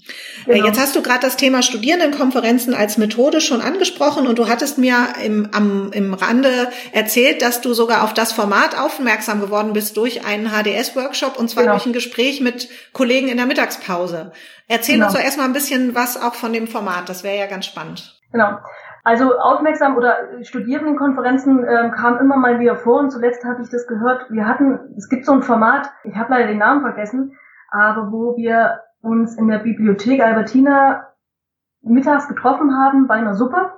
Äh, 0.46 0.54
genau. 0.54 0.66
Jetzt 0.66 0.78
hast 0.78 0.94
du 0.94 1.02
gerade 1.02 1.22
das 1.22 1.37
Thema 1.37 1.60
Studierendenkonferenzen 1.60 2.72
als 2.72 2.99
Methode 2.99 3.40
schon 3.40 3.60
angesprochen 3.60 4.28
und 4.28 4.38
du 4.38 4.46
hattest 4.46 4.78
mir 4.78 5.08
im, 5.25 5.49
am, 5.52 5.90
im 5.92 6.14
Rande 6.14 6.70
erzählt, 6.92 7.42
dass 7.42 7.60
du 7.62 7.75
sogar 7.75 8.04
auf 8.04 8.14
das 8.14 8.32
Format 8.32 8.78
aufmerksam 8.78 9.40
geworden 9.40 9.72
bist 9.72 9.96
durch 9.96 10.25
einen 10.25 10.50
HDS-Workshop 10.50 11.37
und 11.37 11.50
zwar 11.50 11.64
genau. 11.64 11.75
durch 11.75 11.87
ein 11.87 11.92
Gespräch 11.92 12.40
mit 12.40 12.68
Kollegen 12.92 13.26
in 13.26 13.37
der 13.37 13.46
Mittagspause. 13.46 14.30
Erzähl 14.68 14.94
genau. 14.94 15.06
uns 15.06 15.14
doch 15.14 15.20
erstmal 15.20 15.46
ein 15.46 15.52
bisschen 15.52 15.96
was 15.96 16.16
auch 16.16 16.34
von 16.34 16.52
dem 16.52 16.68
Format, 16.68 17.08
das 17.08 17.25
wäre 17.25 17.38
ja 17.38 17.46
ganz 17.46 17.66
spannend. 17.66 18.20
Genau. 18.30 18.56
Also 19.02 19.38
aufmerksam 19.38 19.97
oder 19.97 20.42
Studierendenkonferenzen 20.42 21.66
ähm, 21.66 21.92
kamen 21.92 22.21
immer 22.21 22.37
mal 22.37 22.61
wieder 22.61 22.76
vor 22.76 23.00
und 23.00 23.11
zuletzt 23.11 23.45
hatte 23.45 23.62
ich 23.62 23.71
das 23.71 23.87
gehört. 23.87 24.30
Wir 24.30 24.47
hatten, 24.47 24.95
es 24.97 25.09
gibt 25.09 25.25
so 25.25 25.33
ein 25.33 25.42
Format, 25.42 25.90
ich 26.04 26.14
habe 26.16 26.33
leider 26.33 26.49
den 26.49 26.59
Namen 26.59 26.83
vergessen, 26.83 27.37
aber 27.71 28.12
wo 28.12 28.37
wir 28.37 28.83
uns 29.00 29.37
in 29.37 29.49
der 29.49 29.59
Bibliothek 29.59 30.23
Albertina 30.23 31.07
mittags 31.83 32.28
getroffen 32.28 32.76
haben 32.76 33.07
bei 33.07 33.14
einer 33.14 33.35
Suppe. 33.35 33.73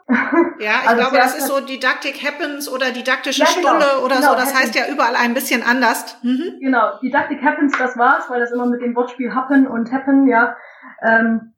Ja, 0.59 0.81
ich 0.83 0.88
also 0.88 1.02
glaube, 1.02 1.17
das 1.17 1.38
ist 1.38 1.47
so 1.47 1.61
Didactic 1.61 2.23
Happens 2.25 2.69
oder 2.69 2.91
didaktische 2.91 3.43
ja, 3.43 3.49
genau, 3.55 3.69
Stunde 3.69 4.05
oder 4.05 4.17
genau, 4.17 4.31
so. 4.31 4.35
Das 4.35 4.55
heißt 4.55 4.75
ja 4.75 4.88
überall 4.93 5.14
ein 5.14 5.35
bisschen 5.35 5.62
anders. 5.62 6.19
Mhm. 6.23 6.59
Genau, 6.61 6.99
Didactic 7.00 7.43
Happens, 7.43 7.79
das 7.79 7.97
war's, 7.97 8.29
weil 8.29 8.41
das 8.41 8.50
immer 8.50 8.67
mit 8.67 8.83
dem 8.83 8.97
Wortspiel 8.97 9.35
Happen 9.35 9.69
und 9.69 9.93
Happen, 9.93 10.26
ja. 10.26 10.57
Ähm, 11.00 11.51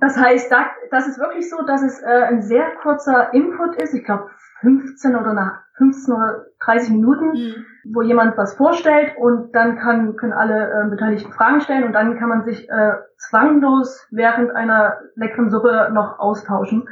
das 0.00 0.16
heißt, 0.16 0.50
da, 0.50 0.66
das 0.90 1.06
ist 1.06 1.18
wirklich 1.18 1.48
so, 1.50 1.62
dass 1.66 1.82
es 1.82 2.02
äh, 2.02 2.06
ein 2.06 2.42
sehr 2.42 2.70
kurzer 2.82 3.32
Input 3.34 3.76
ist, 3.76 3.94
ich 3.94 4.04
glaube 4.04 4.30
15 4.60 5.16
oder 5.16 5.32
nach 5.32 5.60
15 5.76 6.14
oder 6.14 6.46
30 6.64 6.90
Minuten, 6.90 7.32
mhm. 7.32 7.64
wo 7.92 8.02
jemand 8.02 8.36
was 8.36 8.54
vorstellt 8.54 9.16
und 9.16 9.54
dann 9.54 9.76
kann, 9.76 10.16
können 10.16 10.32
alle 10.32 10.70
äh, 10.70 10.90
Beteiligten 10.90 11.32
Fragen 11.32 11.60
stellen 11.60 11.84
und 11.84 11.92
dann 11.92 12.18
kann 12.18 12.28
man 12.28 12.44
sich 12.44 12.68
äh, 12.68 12.92
zwanglos 13.16 14.06
während 14.10 14.54
einer 14.54 14.98
leckeren 15.14 15.50
Suppe 15.50 15.90
noch 15.92 16.18
austauschen. 16.18 16.88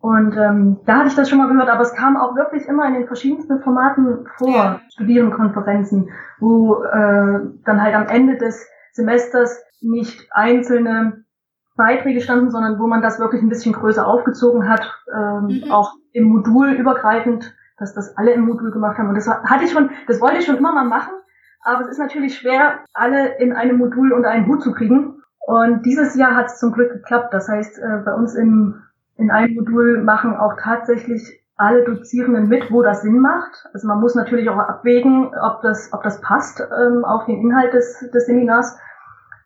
Und 0.00 0.36
ähm, 0.36 0.80
da 0.84 0.98
hatte 0.98 1.08
ich 1.08 1.14
das 1.14 1.28
schon 1.28 1.38
mal 1.38 1.48
gehört, 1.48 1.68
aber 1.68 1.82
es 1.82 1.94
kam 1.94 2.16
auch 2.16 2.34
wirklich 2.34 2.66
immer 2.66 2.86
in 2.86 2.94
den 2.94 3.06
verschiedensten 3.06 3.60
Formaten 3.60 4.26
vor, 4.36 4.48
ja. 4.48 4.80
Studierendenkonferenzen, 4.94 6.10
wo 6.40 6.82
äh, 6.82 7.40
dann 7.64 7.82
halt 7.82 7.94
am 7.94 8.08
Ende 8.08 8.36
des 8.36 8.68
Semesters 8.92 9.64
nicht 9.80 10.28
einzelne 10.32 11.24
Beiträge 11.76 12.20
standen, 12.20 12.50
sondern 12.50 12.78
wo 12.78 12.86
man 12.86 13.02
das 13.02 13.18
wirklich 13.18 13.42
ein 13.42 13.48
bisschen 13.48 13.72
größer 13.72 14.06
aufgezogen 14.06 14.68
hat, 14.68 14.82
ähm, 15.12 15.62
mhm. 15.64 15.70
auch 15.70 15.94
im 16.12 16.24
Modul 16.24 16.72
übergreifend, 16.72 17.54
dass 17.78 17.94
das 17.94 18.16
alle 18.16 18.32
im 18.32 18.42
Modul 18.42 18.70
gemacht 18.70 18.98
haben. 18.98 19.08
Und 19.08 19.14
das 19.14 19.28
hatte 19.28 19.64
ich 19.64 19.72
schon, 19.72 19.90
das 20.06 20.20
wollte 20.20 20.38
ich 20.38 20.44
schon 20.44 20.58
immer 20.58 20.72
mal 20.72 20.84
machen, 20.84 21.12
aber 21.62 21.82
es 21.82 21.88
ist 21.88 21.98
natürlich 21.98 22.36
schwer, 22.36 22.80
alle 22.92 23.38
in 23.38 23.52
einem 23.52 23.78
Modul 23.78 24.12
unter 24.12 24.30
einen 24.30 24.46
Hut 24.46 24.62
zu 24.62 24.72
kriegen. 24.72 25.22
Und 25.46 25.84
dieses 25.86 26.14
Jahr 26.14 26.36
hat 26.36 26.46
es 26.46 26.58
zum 26.58 26.72
Glück 26.72 26.92
geklappt. 26.92 27.32
Das 27.32 27.48
heißt, 27.48 27.78
äh, 27.78 28.02
bei 28.04 28.14
uns 28.14 28.34
im, 28.34 28.82
in 29.16 29.30
einem 29.30 29.54
Modul 29.54 30.02
machen 30.02 30.36
auch 30.36 30.54
tatsächlich 30.60 31.40
alle 31.56 31.84
Dozierenden 31.84 32.48
mit, 32.48 32.70
wo 32.70 32.82
das 32.82 33.02
Sinn 33.02 33.20
macht. 33.20 33.66
Also 33.72 33.86
man 33.86 34.00
muss 34.00 34.14
natürlich 34.14 34.48
auch 34.50 34.58
abwägen, 34.58 35.32
ob 35.40 35.62
das, 35.62 35.92
ob 35.92 36.02
das 36.02 36.20
passt 36.20 36.60
ähm, 36.60 37.04
auf 37.04 37.26
den 37.26 37.40
Inhalt 37.40 37.72
des, 37.72 38.10
des 38.12 38.26
Seminars. 38.26 38.76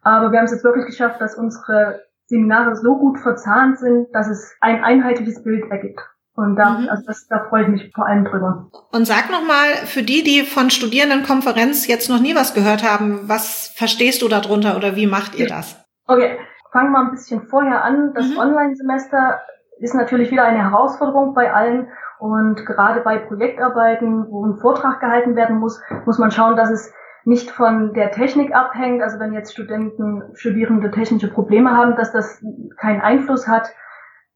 Aber 0.02 0.32
wir 0.32 0.38
haben 0.38 0.46
es 0.46 0.52
jetzt 0.52 0.64
wirklich 0.64 0.86
geschafft, 0.86 1.20
dass 1.20 1.34
unsere 1.34 2.00
Seminare 2.26 2.76
so 2.76 2.96
gut 2.96 3.18
verzahnt 3.18 3.78
sind, 3.78 4.08
dass 4.12 4.28
es 4.28 4.54
ein 4.60 4.82
einheitliches 4.82 5.42
Bild 5.42 5.70
ergibt. 5.70 6.00
Und 6.34 6.56
da, 6.56 6.78
mhm. 6.78 6.88
also 6.88 7.02
das, 7.06 7.26
da 7.28 7.46
freue 7.48 7.62
ich 7.62 7.68
mich 7.68 7.92
vor 7.94 8.06
allem 8.06 8.24
drüber. 8.24 8.68
Und 8.92 9.06
sag 9.06 9.30
nochmal, 9.30 9.86
für 9.86 10.02
die, 10.02 10.22
die 10.22 10.42
von 10.42 10.68
Studierendenkonferenz 10.70 11.86
jetzt 11.86 12.10
noch 12.10 12.20
nie 12.20 12.34
was 12.34 12.52
gehört 12.52 12.82
haben, 12.82 13.20
was 13.26 13.68
verstehst 13.74 14.20
du 14.20 14.28
darunter 14.28 14.76
oder 14.76 14.96
wie 14.96 15.06
macht 15.06 15.34
ihr 15.34 15.46
das? 15.46 15.82
Okay, 16.06 16.38
fangen 16.72 16.92
wir 16.92 17.00
ein 17.00 17.10
bisschen 17.12 17.48
vorher 17.48 17.82
an. 17.82 18.12
Das 18.14 18.28
mhm. 18.28 18.38
Online-Semester 18.38 19.40
ist 19.80 19.94
natürlich 19.94 20.30
wieder 20.30 20.44
eine 20.44 20.70
Herausforderung 20.70 21.34
bei 21.34 21.52
allen 21.52 21.88
Und 22.18 22.64
gerade 22.66 23.00
bei 23.00 23.18
Projektarbeiten, 23.18 24.26
wo 24.30 24.46
ein 24.46 24.58
Vortrag 24.58 25.00
gehalten 25.00 25.36
werden 25.36 25.58
muss, 25.58 25.80
muss 26.04 26.18
man 26.18 26.30
schauen, 26.30 26.56
dass 26.56 26.70
es 26.70 26.92
nicht 27.26 27.50
von 27.50 27.92
der 27.92 28.12
Technik 28.12 28.54
abhängt. 28.54 29.02
Also 29.02 29.18
wenn 29.18 29.32
jetzt 29.32 29.52
Studenten, 29.52 30.22
Studierende 30.34 30.92
technische 30.92 31.28
Probleme 31.28 31.76
haben, 31.76 31.96
dass 31.96 32.12
das 32.12 32.42
keinen 32.78 33.00
Einfluss 33.00 33.48
hat, 33.48 33.68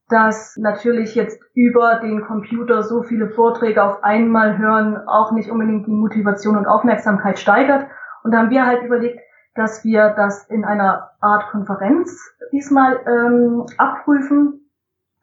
dass 0.09 0.57
natürlich 0.57 1.15
jetzt 1.15 1.41
über 1.53 1.95
den 1.95 2.21
Computer 2.21 2.83
so 2.83 3.01
viele 3.01 3.29
Vorträge 3.29 3.81
auf 3.81 4.03
einmal 4.03 4.57
hören 4.57 4.97
auch 5.07 5.31
nicht 5.31 5.49
unbedingt 5.49 5.87
die 5.87 5.91
Motivation 5.91 6.57
und 6.57 6.67
Aufmerksamkeit 6.67 7.39
steigert. 7.39 7.87
Und 8.23 8.31
da 8.31 8.39
haben 8.39 8.49
wir 8.49 8.65
halt 8.65 8.83
überlegt, 8.83 9.21
dass 9.55 9.85
wir 9.85 10.09
das 10.09 10.45
in 10.49 10.65
einer 10.65 11.11
Art 11.21 11.49
Konferenz 11.49 12.35
diesmal 12.51 12.99
ähm, 13.07 13.65
abprüfen. 13.77 14.69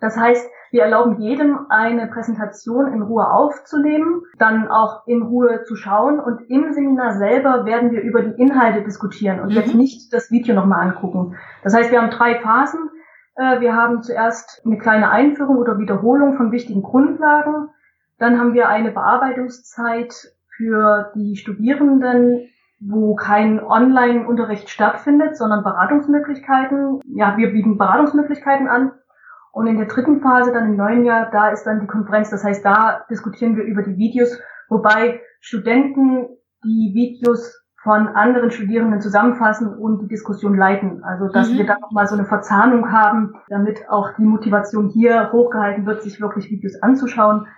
Das 0.00 0.16
heißt, 0.16 0.50
wir 0.70 0.82
erlauben 0.82 1.20
jedem 1.20 1.66
eine 1.68 2.06
Präsentation 2.08 2.92
in 2.92 3.02
Ruhe 3.02 3.30
aufzunehmen, 3.30 4.22
dann 4.38 4.68
auch 4.68 5.06
in 5.06 5.22
Ruhe 5.22 5.62
zu 5.64 5.76
schauen 5.76 6.20
und 6.20 6.42
im 6.50 6.72
Seminar 6.72 7.12
selber 7.12 7.64
werden 7.64 7.90
wir 7.90 8.02
über 8.02 8.22
die 8.22 8.40
Inhalte 8.40 8.82
diskutieren 8.82 9.40
und 9.40 9.48
mhm. 9.48 9.54
jetzt 9.54 9.74
nicht 9.74 10.12
das 10.12 10.30
Video 10.30 10.54
nochmal 10.54 10.88
angucken. 10.88 11.36
Das 11.62 11.74
heißt, 11.74 11.90
wir 11.90 12.00
haben 12.00 12.10
drei 12.10 12.40
Phasen. 12.40 12.90
Äh, 13.36 13.60
wir 13.60 13.74
haben 13.74 14.02
zuerst 14.02 14.62
eine 14.66 14.78
kleine 14.78 15.10
Einführung 15.10 15.56
oder 15.56 15.78
Wiederholung 15.78 16.36
von 16.36 16.52
wichtigen 16.52 16.82
Grundlagen. 16.82 17.70
Dann 18.18 18.38
haben 18.38 18.52
wir 18.52 18.68
eine 18.68 18.90
Bearbeitungszeit 18.90 20.34
für 20.56 21.12
die 21.14 21.36
Studierenden, 21.36 22.48
wo 22.80 23.14
kein 23.14 23.62
Online-Unterricht 23.62 24.68
stattfindet, 24.70 25.36
sondern 25.36 25.64
Beratungsmöglichkeiten. 25.64 27.00
Ja, 27.06 27.36
wir 27.36 27.52
bieten 27.52 27.78
Beratungsmöglichkeiten 27.78 28.68
an. 28.68 28.92
Und 29.58 29.66
in 29.66 29.76
der 29.76 29.88
dritten 29.88 30.20
Phase, 30.20 30.52
dann 30.52 30.66
im 30.66 30.76
neuen 30.76 31.04
Jahr, 31.04 31.32
da 31.32 31.48
ist 31.48 31.64
dann 31.64 31.80
die 31.80 31.88
Konferenz. 31.88 32.30
Das 32.30 32.44
heißt, 32.44 32.64
da 32.64 33.04
diskutieren 33.10 33.56
wir 33.56 33.64
über 33.64 33.82
die 33.82 33.96
Videos, 33.96 34.38
wobei 34.68 35.20
Studenten 35.40 36.28
die 36.62 36.92
Videos 36.94 37.60
von 37.82 38.06
anderen 38.06 38.52
Studierenden 38.52 39.00
zusammenfassen 39.00 39.76
und 39.76 40.00
die 40.00 40.06
Diskussion 40.06 40.56
leiten. 40.56 41.02
Also, 41.02 41.26
dass 41.26 41.50
mhm. 41.50 41.58
wir 41.58 41.66
da 41.66 41.76
nochmal 41.80 42.06
so 42.06 42.14
eine 42.14 42.24
Verzahnung 42.24 42.92
haben, 42.92 43.34
damit 43.48 43.80
auch 43.90 44.10
die 44.16 44.26
Motivation 44.26 44.90
hier 44.90 45.32
hochgehalten 45.32 45.86
wird, 45.86 46.02
sich 46.02 46.20
wirklich 46.20 46.48
Videos 46.52 46.80
anzuschauen. 46.80 47.48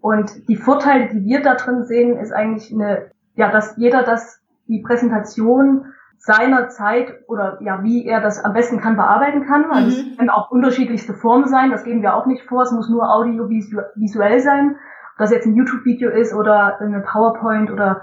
Und 0.00 0.48
die 0.48 0.56
Vorteile, 0.56 1.10
die 1.10 1.22
wir 1.22 1.42
da 1.42 1.56
drin 1.56 1.84
sehen, 1.84 2.16
ist 2.16 2.32
eigentlich 2.32 2.72
eine, 2.72 3.10
ja, 3.34 3.52
dass 3.52 3.76
jeder 3.76 4.04
das, 4.04 4.40
die 4.68 4.80
Präsentation 4.80 5.84
seiner 6.24 6.68
Zeit 6.68 7.12
oder 7.26 7.58
ja, 7.62 7.82
wie 7.82 8.06
er 8.06 8.20
das 8.20 8.44
am 8.44 8.52
besten 8.52 8.80
kann, 8.80 8.96
bearbeiten 8.96 9.44
kann. 9.44 9.64
Also 9.72 10.02
mhm. 10.02 10.10
es 10.12 10.16
können 10.16 10.30
auch 10.30 10.52
unterschiedlichste 10.52 11.14
Formen 11.14 11.48
sein, 11.48 11.72
das 11.72 11.82
geben 11.82 12.00
wir 12.02 12.14
auch 12.14 12.26
nicht 12.26 12.44
vor. 12.44 12.62
Es 12.62 12.70
muss 12.70 12.88
nur 12.88 13.12
audiovisuell 13.12 14.38
sein. 14.38 14.76
Ob 15.14 15.18
das 15.18 15.32
jetzt 15.32 15.46
ein 15.46 15.56
YouTube-Video 15.56 16.10
ist 16.10 16.32
oder 16.32 16.80
eine 16.80 17.00
PowerPoint 17.00 17.72
oder 17.72 18.02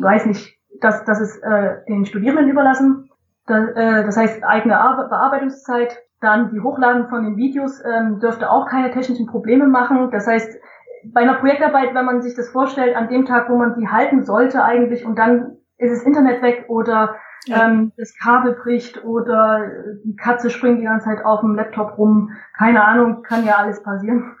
weiß 0.00 0.26
nicht, 0.26 0.56
das, 0.80 1.04
das 1.04 1.20
ist 1.20 1.42
äh, 1.42 1.78
den 1.88 2.06
Studierenden 2.06 2.48
überlassen. 2.48 3.10
Das, 3.46 3.68
äh, 3.70 4.04
das 4.04 4.16
heißt 4.16 4.44
eigene 4.44 4.78
Ar 4.78 5.08
Bearbeitungszeit. 5.08 5.98
Dann 6.20 6.52
die 6.52 6.60
Hochladen 6.60 7.08
von 7.08 7.24
den 7.24 7.36
Videos 7.36 7.82
ähm, 7.84 8.20
dürfte 8.20 8.48
auch 8.48 8.68
keine 8.68 8.92
technischen 8.92 9.26
Probleme 9.26 9.66
machen. 9.66 10.10
Das 10.12 10.28
heißt, 10.28 10.56
bei 11.12 11.22
einer 11.22 11.34
Projektarbeit, 11.34 11.94
wenn 11.94 12.04
man 12.04 12.22
sich 12.22 12.36
das 12.36 12.48
vorstellt, 12.48 12.94
an 12.94 13.08
dem 13.08 13.24
Tag, 13.24 13.50
wo 13.50 13.56
man 13.56 13.74
die 13.74 13.88
halten 13.88 14.24
sollte 14.24 14.62
eigentlich 14.62 15.04
und 15.04 15.18
dann 15.18 15.56
ist 15.78 15.92
das 15.92 16.06
Internet 16.06 16.42
weg 16.42 16.66
oder 16.68 17.16
ähm, 17.48 17.92
das 17.96 18.14
Kabel 18.16 18.54
bricht 18.54 19.04
oder 19.04 19.70
die 20.04 20.16
Katze 20.16 20.50
springt 20.50 20.80
die 20.80 20.84
ganze 20.84 21.06
Zeit 21.06 21.24
auf 21.24 21.40
dem 21.40 21.54
Laptop 21.54 21.98
rum. 21.98 22.32
Keine 22.56 22.84
Ahnung, 22.84 23.22
kann 23.22 23.44
ja 23.44 23.56
alles 23.56 23.82
passieren. 23.82 24.36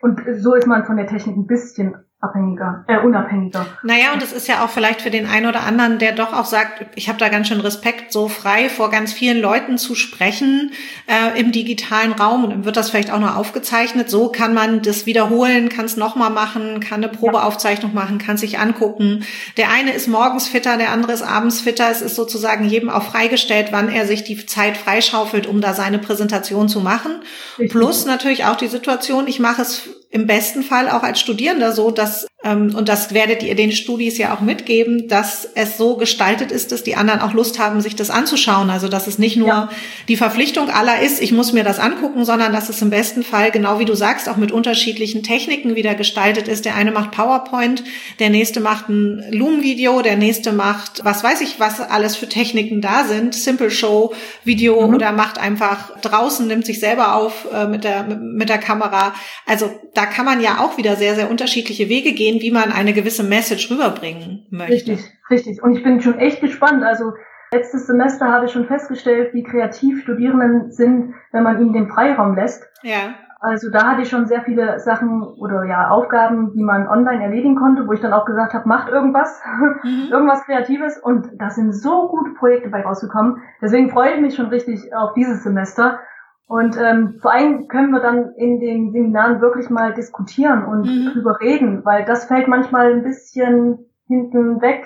Und 0.00 0.22
so 0.38 0.54
ist 0.54 0.66
man 0.66 0.86
von 0.86 0.96
der 0.96 1.06
Technik 1.06 1.36
ein 1.36 1.46
bisschen 1.46 1.96
abhängiger, 2.22 2.84
äh, 2.86 2.98
unabhängiger. 2.98 3.66
Naja, 3.82 4.12
und 4.12 4.22
es 4.22 4.32
ist 4.32 4.46
ja 4.46 4.62
auch 4.62 4.68
vielleicht 4.68 5.00
für 5.00 5.10
den 5.10 5.26
einen 5.26 5.46
oder 5.46 5.62
anderen, 5.62 5.98
der 5.98 6.12
doch 6.12 6.34
auch 6.34 6.44
sagt, 6.44 6.86
ich 6.94 7.08
habe 7.08 7.18
da 7.18 7.30
ganz 7.30 7.48
schön 7.48 7.60
Respekt, 7.60 8.12
so 8.12 8.28
frei 8.28 8.68
vor 8.68 8.90
ganz 8.90 9.14
vielen 9.14 9.40
Leuten 9.40 9.78
zu 9.78 9.94
sprechen 9.94 10.72
äh, 11.06 11.40
im 11.40 11.50
digitalen 11.50 12.12
Raum. 12.12 12.44
Und 12.44 12.50
dann 12.50 12.64
wird 12.66 12.76
das 12.76 12.90
vielleicht 12.90 13.10
auch 13.10 13.20
noch 13.20 13.36
aufgezeichnet. 13.36 14.10
So 14.10 14.28
kann 14.28 14.52
man 14.52 14.82
das 14.82 15.06
wiederholen, 15.06 15.70
kann 15.70 15.86
es 15.86 15.96
nochmal 15.96 16.28
machen, 16.28 16.80
kann 16.80 17.02
eine 17.02 17.10
Probeaufzeichnung 17.10 17.94
machen, 17.94 18.18
kann 18.18 18.36
sich 18.36 18.58
angucken. 18.58 19.24
Der 19.56 19.70
eine 19.70 19.92
ist 19.92 20.06
morgens 20.06 20.46
fitter, 20.46 20.76
der 20.76 20.92
andere 20.92 21.12
ist 21.12 21.22
abends 21.22 21.62
fitter. 21.62 21.90
Es 21.90 22.02
ist 22.02 22.16
sozusagen 22.16 22.66
jedem 22.66 22.90
auch 22.90 23.04
freigestellt, 23.04 23.68
wann 23.70 23.88
er 23.88 24.06
sich 24.06 24.24
die 24.24 24.44
Zeit 24.44 24.76
freischaufelt, 24.76 25.46
um 25.46 25.62
da 25.62 25.72
seine 25.72 25.98
Präsentation 25.98 26.68
zu 26.68 26.80
machen. 26.80 27.12
Richtig. 27.58 27.70
Plus 27.70 28.04
natürlich 28.04 28.44
auch 28.44 28.56
die 28.56 28.68
Situation, 28.68 29.26
ich 29.26 29.40
mache 29.40 29.62
es 29.62 29.99
im 30.10 30.26
besten 30.26 30.62
Fall 30.62 30.88
auch 30.88 31.02
als 31.02 31.20
Studierender 31.20 31.72
so, 31.72 31.90
dass, 31.90 32.26
und 32.42 32.88
das 32.88 33.12
werdet 33.12 33.42
ihr 33.42 33.54
den 33.54 33.70
Studis 33.70 34.16
ja 34.16 34.34
auch 34.34 34.40
mitgeben, 34.40 35.08
dass 35.08 35.46
es 35.54 35.76
so 35.76 35.96
gestaltet 35.96 36.50
ist, 36.50 36.72
dass 36.72 36.82
die 36.82 36.96
anderen 36.96 37.20
auch 37.20 37.34
Lust 37.34 37.58
haben, 37.58 37.82
sich 37.82 37.96
das 37.96 38.08
anzuschauen. 38.08 38.70
Also 38.70 38.88
dass 38.88 39.06
es 39.06 39.18
nicht 39.18 39.36
nur 39.36 39.48
ja. 39.48 39.68
die 40.08 40.16
Verpflichtung 40.16 40.70
aller 40.70 41.02
ist, 41.02 41.20
ich 41.20 41.32
muss 41.32 41.52
mir 41.52 41.64
das 41.64 41.78
angucken, 41.78 42.24
sondern 42.24 42.54
dass 42.54 42.70
es 42.70 42.80
im 42.80 42.88
besten 42.88 43.24
Fall, 43.24 43.50
genau 43.50 43.78
wie 43.78 43.84
du 43.84 43.94
sagst, 43.94 44.26
auch 44.26 44.38
mit 44.38 44.52
unterschiedlichen 44.52 45.22
Techniken 45.22 45.74
wieder 45.74 45.94
gestaltet 45.94 46.48
ist. 46.48 46.64
Der 46.64 46.76
eine 46.76 46.92
macht 46.92 47.10
PowerPoint, 47.10 47.84
der 48.20 48.30
nächste 48.30 48.60
macht 48.60 48.88
ein 48.88 49.22
Loom-Video, 49.30 50.00
der 50.00 50.16
nächste 50.16 50.52
macht, 50.52 51.04
was 51.04 51.22
weiß 51.22 51.42
ich, 51.42 51.60
was 51.60 51.80
alles 51.82 52.16
für 52.16 52.28
Techniken 52.28 52.80
da 52.80 53.04
sind, 53.04 53.34
Simple 53.34 53.70
Show, 53.70 54.14
Video 54.44 54.86
mhm. 54.86 54.94
oder 54.94 55.12
macht 55.12 55.38
einfach 55.38 56.00
draußen, 56.00 56.46
nimmt 56.46 56.64
sich 56.64 56.80
selber 56.80 57.16
auf 57.16 57.46
äh, 57.52 57.66
mit, 57.66 57.84
der, 57.84 58.04
mit 58.04 58.48
der 58.48 58.58
Kamera. 58.58 59.12
Also 59.44 59.70
da 59.92 60.06
kann 60.06 60.24
man 60.24 60.40
ja 60.40 60.60
auch 60.60 60.78
wieder 60.78 60.96
sehr, 60.96 61.14
sehr 61.14 61.30
unterschiedliche 61.30 61.90
Wege 61.90 62.12
gehen, 62.12 62.29
wie 62.40 62.52
man 62.52 62.72
eine 62.72 62.92
gewisse 62.92 63.24
Message 63.24 63.70
rüberbringen 63.70 64.46
möchte. 64.50 64.92
Richtig, 64.92 65.12
richtig. 65.30 65.62
Und 65.62 65.76
ich 65.76 65.82
bin 65.82 66.00
schon 66.00 66.18
echt 66.18 66.40
gespannt. 66.40 66.84
Also 66.84 67.12
letztes 67.52 67.86
Semester 67.86 68.28
habe 68.28 68.46
ich 68.46 68.52
schon 68.52 68.66
festgestellt, 68.66 69.34
wie 69.34 69.42
kreativ 69.42 70.02
Studierenden 70.02 70.70
sind, 70.70 71.14
wenn 71.32 71.42
man 71.42 71.60
ihnen 71.60 71.72
den 71.72 71.88
Freiraum 71.88 72.36
lässt. 72.36 72.68
Ja. 72.82 73.14
Also 73.42 73.70
da 73.70 73.92
hatte 73.92 74.02
ich 74.02 74.10
schon 74.10 74.26
sehr 74.26 74.42
viele 74.42 74.78
Sachen 74.80 75.22
oder 75.22 75.64
ja 75.64 75.88
Aufgaben, 75.88 76.52
die 76.52 76.62
man 76.62 76.86
online 76.86 77.22
erledigen 77.22 77.56
konnte, 77.56 77.88
wo 77.88 77.92
ich 77.92 78.00
dann 78.00 78.12
auch 78.12 78.26
gesagt 78.26 78.52
habe, 78.52 78.68
macht 78.68 78.90
irgendwas, 78.90 79.40
mhm. 79.82 80.08
irgendwas 80.10 80.44
Kreatives 80.44 80.98
und 80.98 81.26
da 81.38 81.48
sind 81.48 81.72
so 81.72 82.08
gute 82.08 82.32
Projekte 82.34 82.68
bei 82.68 82.82
rausgekommen. 82.82 83.38
Deswegen 83.62 83.90
freue 83.90 84.14
ich 84.14 84.20
mich 84.20 84.36
schon 84.36 84.46
richtig 84.46 84.94
auf 84.94 85.14
dieses 85.14 85.42
Semester 85.42 86.00
und 86.50 86.76
ähm, 86.76 87.20
vor 87.22 87.32
allem 87.32 87.68
können 87.68 87.92
wir 87.92 88.00
dann 88.00 88.34
in 88.34 88.58
den 88.58 88.90
Seminaren 88.90 89.40
wirklich 89.40 89.70
mal 89.70 89.94
diskutieren 89.94 90.64
und 90.64 90.84
mhm. 90.84 91.10
drüber 91.12 91.38
reden, 91.40 91.84
weil 91.84 92.04
das 92.04 92.24
fällt 92.24 92.48
manchmal 92.48 92.92
ein 92.92 93.04
bisschen 93.04 93.86
hinten 94.08 94.60
weg, 94.60 94.84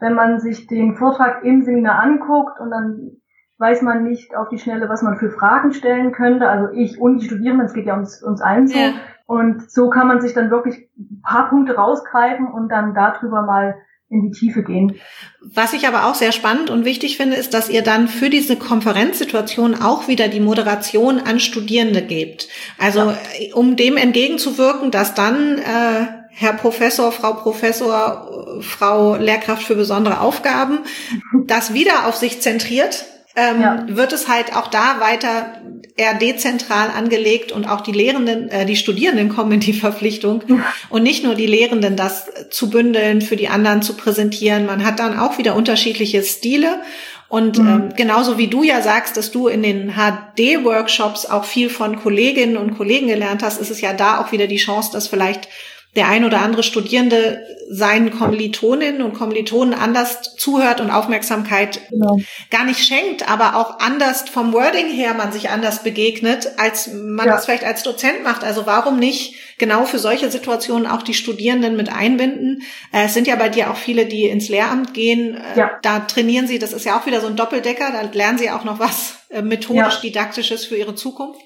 wenn 0.00 0.14
man 0.14 0.40
sich 0.40 0.66
den 0.66 0.96
Vortrag 0.96 1.44
im 1.44 1.62
Seminar 1.62 2.02
anguckt 2.02 2.58
und 2.58 2.72
dann 2.72 3.12
weiß 3.58 3.82
man 3.82 4.02
nicht 4.02 4.34
auf 4.36 4.48
die 4.48 4.58
Schnelle, 4.58 4.88
was 4.88 5.02
man 5.02 5.16
für 5.16 5.30
Fragen 5.30 5.72
stellen 5.72 6.10
könnte. 6.10 6.48
Also 6.48 6.72
ich 6.72 7.00
und 7.00 7.18
die 7.18 7.26
Studierenden, 7.26 7.66
es 7.66 7.74
geht 7.74 7.86
ja 7.86 7.96
uns, 7.96 8.20
uns 8.20 8.42
allen 8.42 8.66
so. 8.66 8.76
Ja. 8.76 8.94
Und 9.26 9.70
so 9.70 9.90
kann 9.90 10.08
man 10.08 10.20
sich 10.20 10.34
dann 10.34 10.50
wirklich 10.50 10.90
ein 10.98 11.22
paar 11.22 11.48
Punkte 11.48 11.76
rausgreifen 11.76 12.48
und 12.48 12.70
dann 12.70 12.92
darüber 12.92 13.42
mal 13.42 13.76
in 14.10 14.30
die 14.30 14.38
Tiefe 14.38 14.62
gehen. 14.62 14.96
Was 15.40 15.72
ich 15.72 15.86
aber 15.86 16.06
auch 16.06 16.14
sehr 16.14 16.32
spannend 16.32 16.70
und 16.70 16.84
wichtig 16.84 17.16
finde, 17.16 17.36
ist, 17.36 17.54
dass 17.54 17.68
ihr 17.68 17.82
dann 17.82 18.08
für 18.08 18.30
diese 18.30 18.56
Konferenzsituation 18.56 19.74
auch 19.74 20.08
wieder 20.08 20.28
die 20.28 20.40
Moderation 20.40 21.18
an 21.20 21.40
Studierende 21.40 22.02
gebt. 22.02 22.48
Also 22.78 23.00
ja. 23.00 23.16
um 23.54 23.76
dem 23.76 23.96
entgegenzuwirken, 23.96 24.90
dass 24.90 25.14
dann 25.14 25.58
äh, 25.58 26.06
Herr 26.36 26.52
Professor, 26.54 27.12
Frau 27.12 27.34
Professor, 27.34 28.60
Frau 28.60 29.16
Lehrkraft 29.16 29.62
für 29.62 29.76
besondere 29.76 30.20
Aufgaben 30.20 30.80
das 31.46 31.74
wieder 31.74 32.06
auf 32.06 32.16
sich 32.16 32.40
zentriert, 32.40 33.04
ähm, 33.36 33.60
ja. 33.60 33.86
wird 33.88 34.12
es 34.12 34.28
halt 34.28 34.54
auch 34.54 34.68
da 34.68 35.00
weiter 35.00 35.60
eher 35.96 36.14
dezentral 36.14 36.90
angelegt 36.90 37.52
und 37.52 37.66
auch 37.66 37.80
die 37.80 37.92
Lehrenden, 37.92 38.48
äh, 38.48 38.66
die 38.66 38.76
Studierenden 38.76 39.28
kommen 39.28 39.52
in 39.52 39.60
die 39.60 39.72
Verpflichtung 39.72 40.42
und 40.88 41.02
nicht 41.02 41.22
nur 41.22 41.34
die 41.34 41.46
Lehrenden, 41.46 41.96
das 41.96 42.26
zu 42.50 42.68
bündeln, 42.68 43.22
für 43.22 43.36
die 43.36 43.48
anderen 43.48 43.82
zu 43.82 43.94
präsentieren. 43.94 44.66
Man 44.66 44.84
hat 44.84 44.98
dann 44.98 45.18
auch 45.18 45.38
wieder 45.38 45.54
unterschiedliche 45.54 46.22
Stile 46.22 46.80
und 47.28 47.58
mhm. 47.58 47.68
ähm, 47.68 47.88
genauso 47.96 48.38
wie 48.38 48.48
du 48.48 48.62
ja 48.62 48.82
sagst, 48.82 49.16
dass 49.16 49.30
du 49.30 49.48
in 49.48 49.62
den 49.62 49.94
HD-Workshops 49.94 51.26
auch 51.26 51.44
viel 51.44 51.70
von 51.70 52.00
Kolleginnen 52.00 52.56
und 52.56 52.76
Kollegen 52.76 53.08
gelernt 53.08 53.42
hast, 53.42 53.60
ist 53.60 53.70
es 53.70 53.80
ja 53.80 53.92
da 53.92 54.20
auch 54.20 54.32
wieder 54.32 54.46
die 54.46 54.56
Chance, 54.56 54.90
dass 54.92 55.08
vielleicht 55.08 55.48
der 55.96 56.08
ein 56.08 56.24
oder 56.24 56.40
andere 56.40 56.62
Studierende 56.62 57.46
seinen 57.70 58.10
Kommilitoninnen 58.10 59.02
und 59.02 59.14
Kommilitonen 59.14 59.74
anders 59.74 60.34
zuhört 60.36 60.80
und 60.80 60.90
Aufmerksamkeit 60.90 61.80
genau. 61.88 62.18
gar 62.50 62.64
nicht 62.64 62.80
schenkt, 62.80 63.30
aber 63.30 63.56
auch 63.56 63.78
anders 63.80 64.28
vom 64.28 64.52
Wording 64.52 64.88
her 64.88 65.14
man 65.14 65.32
sich 65.32 65.50
anders 65.50 65.82
begegnet, 65.82 66.52
als 66.58 66.92
man 66.92 67.26
ja. 67.26 67.32
das 67.32 67.44
vielleicht 67.44 67.64
als 67.64 67.82
Dozent 67.82 68.22
macht. 68.22 68.44
Also 68.44 68.66
warum 68.66 68.98
nicht 68.98 69.36
genau 69.58 69.84
für 69.84 69.98
solche 69.98 70.30
Situationen 70.30 70.86
auch 70.86 71.02
die 71.02 71.14
Studierenden 71.14 71.76
mit 71.76 71.92
einbinden? 71.92 72.62
Äh, 72.92 73.06
es 73.06 73.14
sind 73.14 73.26
ja 73.26 73.36
bei 73.36 73.48
dir 73.48 73.70
auch 73.70 73.76
viele, 73.76 74.06
die 74.06 74.24
ins 74.24 74.48
Lehramt 74.48 74.94
gehen. 74.94 75.36
Äh, 75.36 75.58
ja. 75.58 75.70
Da 75.82 76.00
trainieren 76.00 76.46
sie, 76.46 76.58
das 76.58 76.72
ist 76.72 76.84
ja 76.84 76.98
auch 76.98 77.06
wieder 77.06 77.20
so 77.20 77.28
ein 77.28 77.36
Doppeldecker, 77.36 77.92
da 77.92 78.02
lernen 78.12 78.38
sie 78.38 78.50
auch 78.50 78.64
noch 78.64 78.78
was 78.78 79.26
äh, 79.30 79.42
methodisch-didaktisches 79.42 80.66
für 80.66 80.76
ihre 80.76 80.94
Zukunft. 80.94 81.40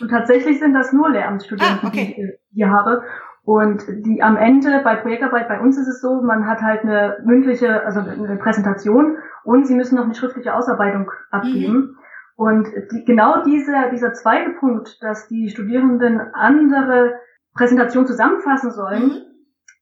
Und 0.00 0.08
tatsächlich 0.08 0.58
sind 0.58 0.72
das 0.72 0.92
nur 0.92 1.10
Lehramtsstudenten, 1.10 1.80
ah, 1.82 1.86
okay. 1.86 2.14
die 2.16 2.22
ich 2.22 2.30
hier 2.54 2.70
habe. 2.70 3.02
Und 3.42 3.84
die 3.88 4.22
am 4.22 4.36
Ende 4.36 4.80
bei 4.84 4.96
Projektarbeit, 4.96 5.48
bei 5.48 5.60
uns 5.60 5.78
ist 5.78 5.88
es 5.88 6.00
so, 6.00 6.20
man 6.20 6.46
hat 6.46 6.60
halt 6.60 6.82
eine 6.82 7.18
mündliche, 7.24 7.84
also 7.84 8.00
eine 8.00 8.36
Präsentation 8.36 9.16
und 9.44 9.66
sie 9.66 9.74
müssen 9.74 9.96
noch 9.96 10.04
eine 10.04 10.14
schriftliche 10.14 10.54
Ausarbeitung 10.54 11.10
abgeben. 11.30 11.74
Mhm. 11.74 11.96
Und 12.36 12.68
die, 12.92 13.04
genau 13.04 13.42
dieser, 13.44 13.90
dieser 13.90 14.12
zweite 14.12 14.50
Punkt, 14.52 15.02
dass 15.02 15.28
die 15.28 15.50
Studierenden 15.50 16.20
andere 16.32 17.14
Präsentationen 17.54 18.06
zusammenfassen 18.06 18.70
sollen, 18.70 19.02
mhm. 19.08 19.22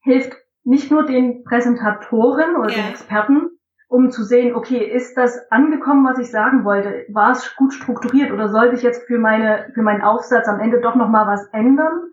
hilft 0.03 0.37
nicht 0.65 0.91
nur 0.91 1.05
den 1.05 1.45
Präsentatoren 1.45 2.57
oder 2.57 2.71
yeah. 2.71 2.83
den 2.83 2.91
Experten, 2.91 3.51
um 3.89 4.11
zu 4.11 4.23
sehen, 4.23 4.55
okay, 4.55 4.85
ist 4.85 5.17
das 5.17 5.51
angekommen, 5.51 6.07
was 6.07 6.19
ich 6.19 6.31
sagen 6.31 6.65
wollte? 6.65 7.07
War 7.09 7.33
es 7.33 7.57
gut 7.57 7.73
strukturiert 7.73 8.33
oder 8.33 8.49
sollte 8.49 8.77
ich 8.77 8.83
jetzt 8.83 9.07
für 9.07 9.19
meine, 9.19 9.71
für 9.75 9.83
meinen 9.83 10.03
Aufsatz 10.03 10.47
am 10.47 10.61
Ende 10.61 10.81
doch 10.81 10.95
nochmal 10.95 11.27
was 11.27 11.47
ändern? 11.53 12.08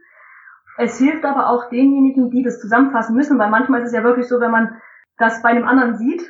Es 0.77 0.97
hilft 0.97 1.23
aber 1.25 1.49
auch 1.49 1.69
denjenigen, 1.69 2.29
die 2.31 2.43
das 2.43 2.59
zusammenfassen 2.59 3.15
müssen, 3.15 3.39
weil 3.39 3.49
manchmal 3.49 3.81
ist 3.81 3.87
es 3.87 3.93
ja 3.93 4.03
wirklich 4.03 4.27
so, 4.27 4.39
wenn 4.39 4.51
man 4.51 4.77
das 5.17 5.41
bei 5.41 5.49
einem 5.49 5.65
anderen 5.65 5.95
sieht, 5.95 6.21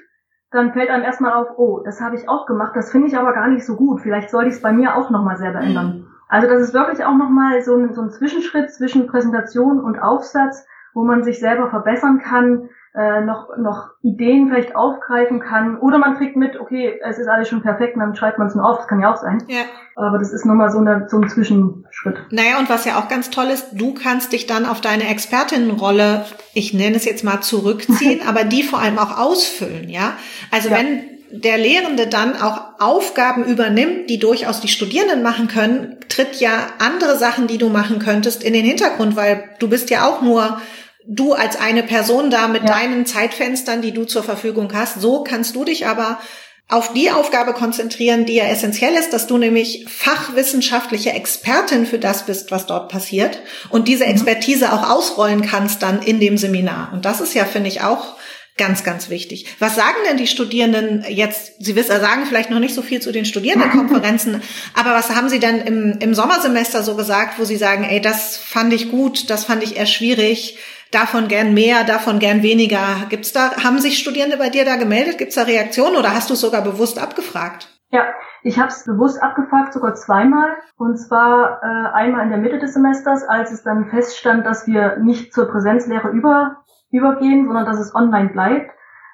dann 0.51 0.73
fällt 0.73 0.89
einem 0.89 1.03
erstmal 1.03 1.33
auf, 1.33 1.57
oh, 1.57 1.81
das 1.83 2.01
habe 2.01 2.15
ich 2.15 2.29
auch 2.29 2.45
gemacht, 2.45 2.75
das 2.75 2.91
finde 2.91 3.07
ich 3.07 3.17
aber 3.17 3.33
gar 3.33 3.47
nicht 3.47 3.65
so 3.65 3.75
gut. 3.75 4.01
Vielleicht 4.01 4.29
sollte 4.29 4.49
ich 4.49 4.55
es 4.55 4.61
bei 4.61 4.71
mir 4.71 4.95
auch 4.95 5.09
nochmal 5.09 5.37
selber 5.37 5.59
mhm. 5.59 5.67
ändern. 5.67 6.07
Also 6.27 6.47
das 6.47 6.61
ist 6.61 6.73
wirklich 6.73 7.03
auch 7.03 7.15
nochmal 7.15 7.61
so 7.61 7.75
ein, 7.75 7.93
so 7.93 8.01
ein 8.01 8.09
Zwischenschritt 8.09 8.71
zwischen 8.71 9.07
Präsentation 9.07 9.79
und 9.79 9.99
Aufsatz, 9.99 10.65
wo 10.93 11.03
man 11.03 11.23
sich 11.23 11.39
selber 11.39 11.69
verbessern 11.69 12.19
kann, 12.19 12.69
äh, 12.97 13.21
noch, 13.21 13.49
noch 13.57 13.89
Ideen 14.03 14.47
vielleicht 14.47 14.75
aufgreifen 14.75 15.39
kann. 15.39 15.77
Oder 15.77 15.97
man 15.97 16.17
kriegt 16.17 16.35
mit, 16.35 16.59
okay, 16.59 16.99
es 17.03 17.17
ist 17.19 17.27
alles 17.27 17.49
schon 17.49 17.61
perfekt 17.61 17.95
und 17.95 18.01
dann 18.01 18.15
schreibt 18.15 18.37
man 18.37 18.47
es 18.47 18.55
nur 18.55 18.65
auf. 18.65 18.77
Das 18.77 18.87
kann 18.87 19.01
ja 19.01 19.13
auch 19.13 19.17
sein. 19.17 19.43
Ja. 19.47 19.63
Aber 19.95 20.17
das 20.17 20.31
ist 20.31 20.45
nochmal 20.45 20.71
so, 20.71 20.79
eine, 20.79 21.07
so 21.09 21.17
ein 21.17 21.29
Zwischenschritt. 21.29 22.17
Naja, 22.31 22.57
und 22.59 22.69
was 22.69 22.85
ja 22.85 22.97
auch 22.97 23.07
ganz 23.09 23.29
toll 23.29 23.47
ist, 23.47 23.67
du 23.73 23.93
kannst 23.93 24.31
dich 24.31 24.47
dann 24.47 24.65
auf 24.65 24.81
deine 24.81 25.09
Expertinnenrolle, 25.09 26.25
ich 26.53 26.73
nenne 26.73 26.95
es 26.95 27.05
jetzt 27.05 27.23
mal 27.23 27.41
zurückziehen, 27.41 28.21
aber 28.27 28.43
die 28.43 28.63
vor 28.63 28.79
allem 28.79 28.97
auch 28.97 29.17
ausfüllen, 29.17 29.89
ja? 29.89 30.13
Also 30.51 30.69
ja. 30.69 30.77
wenn 30.77 31.15
der 31.31 31.57
Lehrende 31.57 32.07
dann 32.07 32.39
auch 32.41 32.61
Aufgaben 32.79 33.43
übernimmt, 33.43 34.09
die 34.09 34.19
durchaus 34.19 34.61
die 34.61 34.67
Studierenden 34.67 35.23
machen 35.23 35.47
können, 35.47 35.97
tritt 36.07 36.39
ja 36.39 36.67
andere 36.79 37.17
Sachen, 37.17 37.47
die 37.47 37.57
du 37.57 37.69
machen 37.69 37.99
könntest, 37.99 38.43
in 38.43 38.53
den 38.53 38.65
Hintergrund, 38.65 39.15
weil 39.15 39.43
du 39.59 39.67
bist 39.67 39.89
ja 39.89 40.07
auch 40.07 40.21
nur 40.21 40.61
du 41.07 41.33
als 41.33 41.55
eine 41.55 41.83
Person 41.83 42.29
da 42.29 42.47
mit 42.47 42.63
ja. 42.63 42.69
deinen 42.69 43.05
Zeitfenstern, 43.05 43.81
die 43.81 43.91
du 43.91 44.05
zur 44.05 44.23
Verfügung 44.23 44.73
hast. 44.73 45.01
So 45.01 45.23
kannst 45.23 45.55
du 45.55 45.65
dich 45.65 45.87
aber 45.87 46.19
auf 46.67 46.93
die 46.93 47.11
Aufgabe 47.11 47.53
konzentrieren, 47.53 48.25
die 48.25 48.35
ja 48.35 48.45
essentiell 48.45 48.95
ist, 48.95 49.13
dass 49.13 49.27
du 49.27 49.37
nämlich 49.37 49.85
fachwissenschaftliche 49.87 51.11
Expertin 51.11 51.85
für 51.85 51.99
das 51.99 52.25
bist, 52.25 52.49
was 52.49 52.65
dort 52.65 52.89
passiert 52.89 53.39
und 53.69 53.87
diese 53.87 54.05
mhm. 54.05 54.11
Expertise 54.11 54.73
auch 54.73 54.89
ausrollen 54.89 55.43
kannst 55.43 55.83
dann 55.83 56.01
in 56.01 56.19
dem 56.19 56.37
Seminar. 56.37 56.89
Und 56.91 57.05
das 57.05 57.21
ist 57.21 57.35
ja, 57.35 57.45
finde 57.45 57.69
ich, 57.69 57.81
auch 57.81 58.15
ganz, 58.57 58.83
ganz 58.83 59.09
wichtig. 59.09 59.55
Was 59.59 59.75
sagen 59.75 59.97
denn 60.07 60.17
die 60.17 60.27
Studierenden 60.27 61.03
jetzt? 61.07 61.63
Sie 61.63 61.75
wissen, 61.75 61.99
sagen 61.99 62.25
vielleicht 62.25 62.49
noch 62.49 62.59
nicht 62.59 62.73
so 62.73 62.81
viel 62.81 63.01
zu 63.01 63.11
den 63.11 63.25
Studierendenkonferenzen, 63.25 64.41
aber 64.73 64.91
was 64.91 65.15
haben 65.15 65.29
Sie 65.29 65.39
denn 65.39 65.59
im, 65.59 65.97
im 65.99 66.13
Sommersemester 66.13 66.83
so 66.83 66.95
gesagt, 66.95 67.37
wo 67.39 67.43
Sie 67.43 67.57
sagen, 67.57 67.83
ey, 67.83 68.01
das 68.01 68.37
fand 68.37 68.73
ich 68.73 68.91
gut, 68.91 69.29
das 69.29 69.45
fand 69.45 69.63
ich 69.63 69.77
eher 69.77 69.85
schwierig, 69.85 70.57
davon 70.91 71.27
gern 71.27 71.53
mehr, 71.53 71.83
davon 71.83 72.19
gern 72.19 72.43
weniger. 72.43 73.07
Gibt's 73.09 73.33
da, 73.33 73.63
haben 73.63 73.79
sich 73.79 73.99
Studierende 73.99 74.37
bei 74.37 74.49
dir 74.49 74.65
da 74.65 74.77
gemeldet? 74.77 75.17
Gibt's 75.17 75.35
da 75.35 75.43
Reaktionen 75.43 75.97
oder 75.97 76.13
hast 76.13 76.29
du 76.29 76.35
es 76.35 76.41
sogar 76.41 76.61
bewusst 76.61 77.01
abgefragt? 77.01 77.69
Ja, 77.91 78.05
ich 78.43 78.59
habe 78.59 78.69
es 78.69 78.83
bewusst 78.83 79.21
abgefragt, 79.21 79.73
sogar 79.73 79.95
zweimal. 79.95 80.55
Und 80.77 80.97
zwar 80.97 81.61
äh, 81.63 81.93
einmal 81.93 82.23
in 82.23 82.29
der 82.29 82.39
Mitte 82.39 82.59
des 82.59 82.73
Semesters, 82.73 83.23
als 83.23 83.51
es 83.51 83.63
dann 83.63 83.89
feststand, 83.89 84.45
dass 84.45 84.67
wir 84.67 84.97
nicht 84.97 85.33
zur 85.33 85.49
Präsenzlehre 85.49 86.09
über, 86.09 86.57
übergehen, 86.95 87.45
sondern 87.45 87.65
dass 87.65 87.79
es 87.79 87.93
online 87.95 88.29
bleibt. 88.29 88.71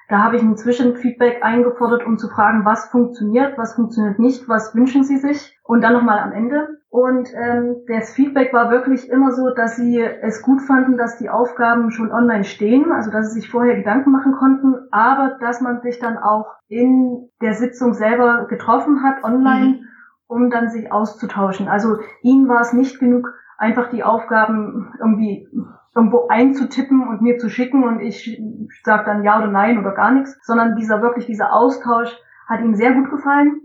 Da 0.08 0.22
habe 0.22 0.36
ich 0.36 0.42
ein 0.42 0.56
Zwischenfeedback 0.56 1.42
eingefordert, 1.42 2.04
um 2.04 2.18
zu 2.18 2.28
fragen, 2.28 2.64
was 2.64 2.90
funktioniert, 2.90 3.56
was 3.56 3.74
funktioniert 3.74 4.18
nicht, 4.18 4.48
was 4.48 4.74
wünschen 4.74 5.04
Sie 5.04 5.16
sich 5.16 5.58
und 5.64 5.82
dann 5.82 5.94
nochmal 5.94 6.18
am 6.18 6.32
Ende. 6.32 6.68
Und 6.90 7.30
ähm, 7.34 7.76
das 7.88 8.12
Feedback 8.12 8.52
war 8.52 8.70
wirklich 8.70 9.08
immer 9.08 9.32
so, 9.32 9.48
dass 9.48 9.76
sie 9.76 9.98
es 9.98 10.42
gut 10.42 10.60
fanden, 10.60 10.98
dass 10.98 11.16
die 11.16 11.30
Aufgaben 11.30 11.90
schon 11.90 12.12
online 12.12 12.44
stehen, 12.44 12.92
also 12.92 13.10
dass 13.10 13.32
sie 13.32 13.40
sich 13.40 13.50
vorher 13.50 13.76
Gedanken 13.76 14.12
machen 14.12 14.34
konnten, 14.34 14.74
aber 14.90 15.38
dass 15.40 15.62
man 15.62 15.80
sich 15.80 15.98
dann 15.98 16.18
auch 16.18 16.52
in 16.68 17.30
der 17.40 17.54
Sitzung 17.54 17.94
selber 17.94 18.46
getroffen 18.46 19.02
hat, 19.02 19.24
online, 19.24 19.66
mhm. 19.66 19.84
um 20.26 20.50
dann 20.50 20.68
sich 20.68 20.92
auszutauschen. 20.92 21.68
Also 21.68 21.96
ihnen 22.20 22.46
war 22.46 22.60
es 22.60 22.74
nicht 22.74 23.00
genug, 23.00 23.32
einfach 23.56 23.88
die 23.88 24.04
Aufgaben 24.04 24.92
irgendwie 24.98 25.48
irgendwo 25.94 26.28
einzutippen 26.28 27.06
und 27.06 27.20
mir 27.20 27.38
zu 27.38 27.50
schicken 27.50 27.84
und 27.84 28.00
ich 28.00 28.40
sage 28.82 29.04
dann 29.04 29.24
ja 29.24 29.38
oder 29.38 29.48
nein 29.48 29.78
oder 29.78 29.92
gar 29.92 30.12
nichts, 30.12 30.38
sondern 30.42 30.76
dieser 30.76 31.02
wirklich 31.02 31.26
dieser 31.26 31.52
Austausch 31.52 32.16
hat 32.48 32.60
ihnen 32.60 32.76
sehr 32.76 32.92
gut 32.92 33.10
gefallen. 33.10 33.60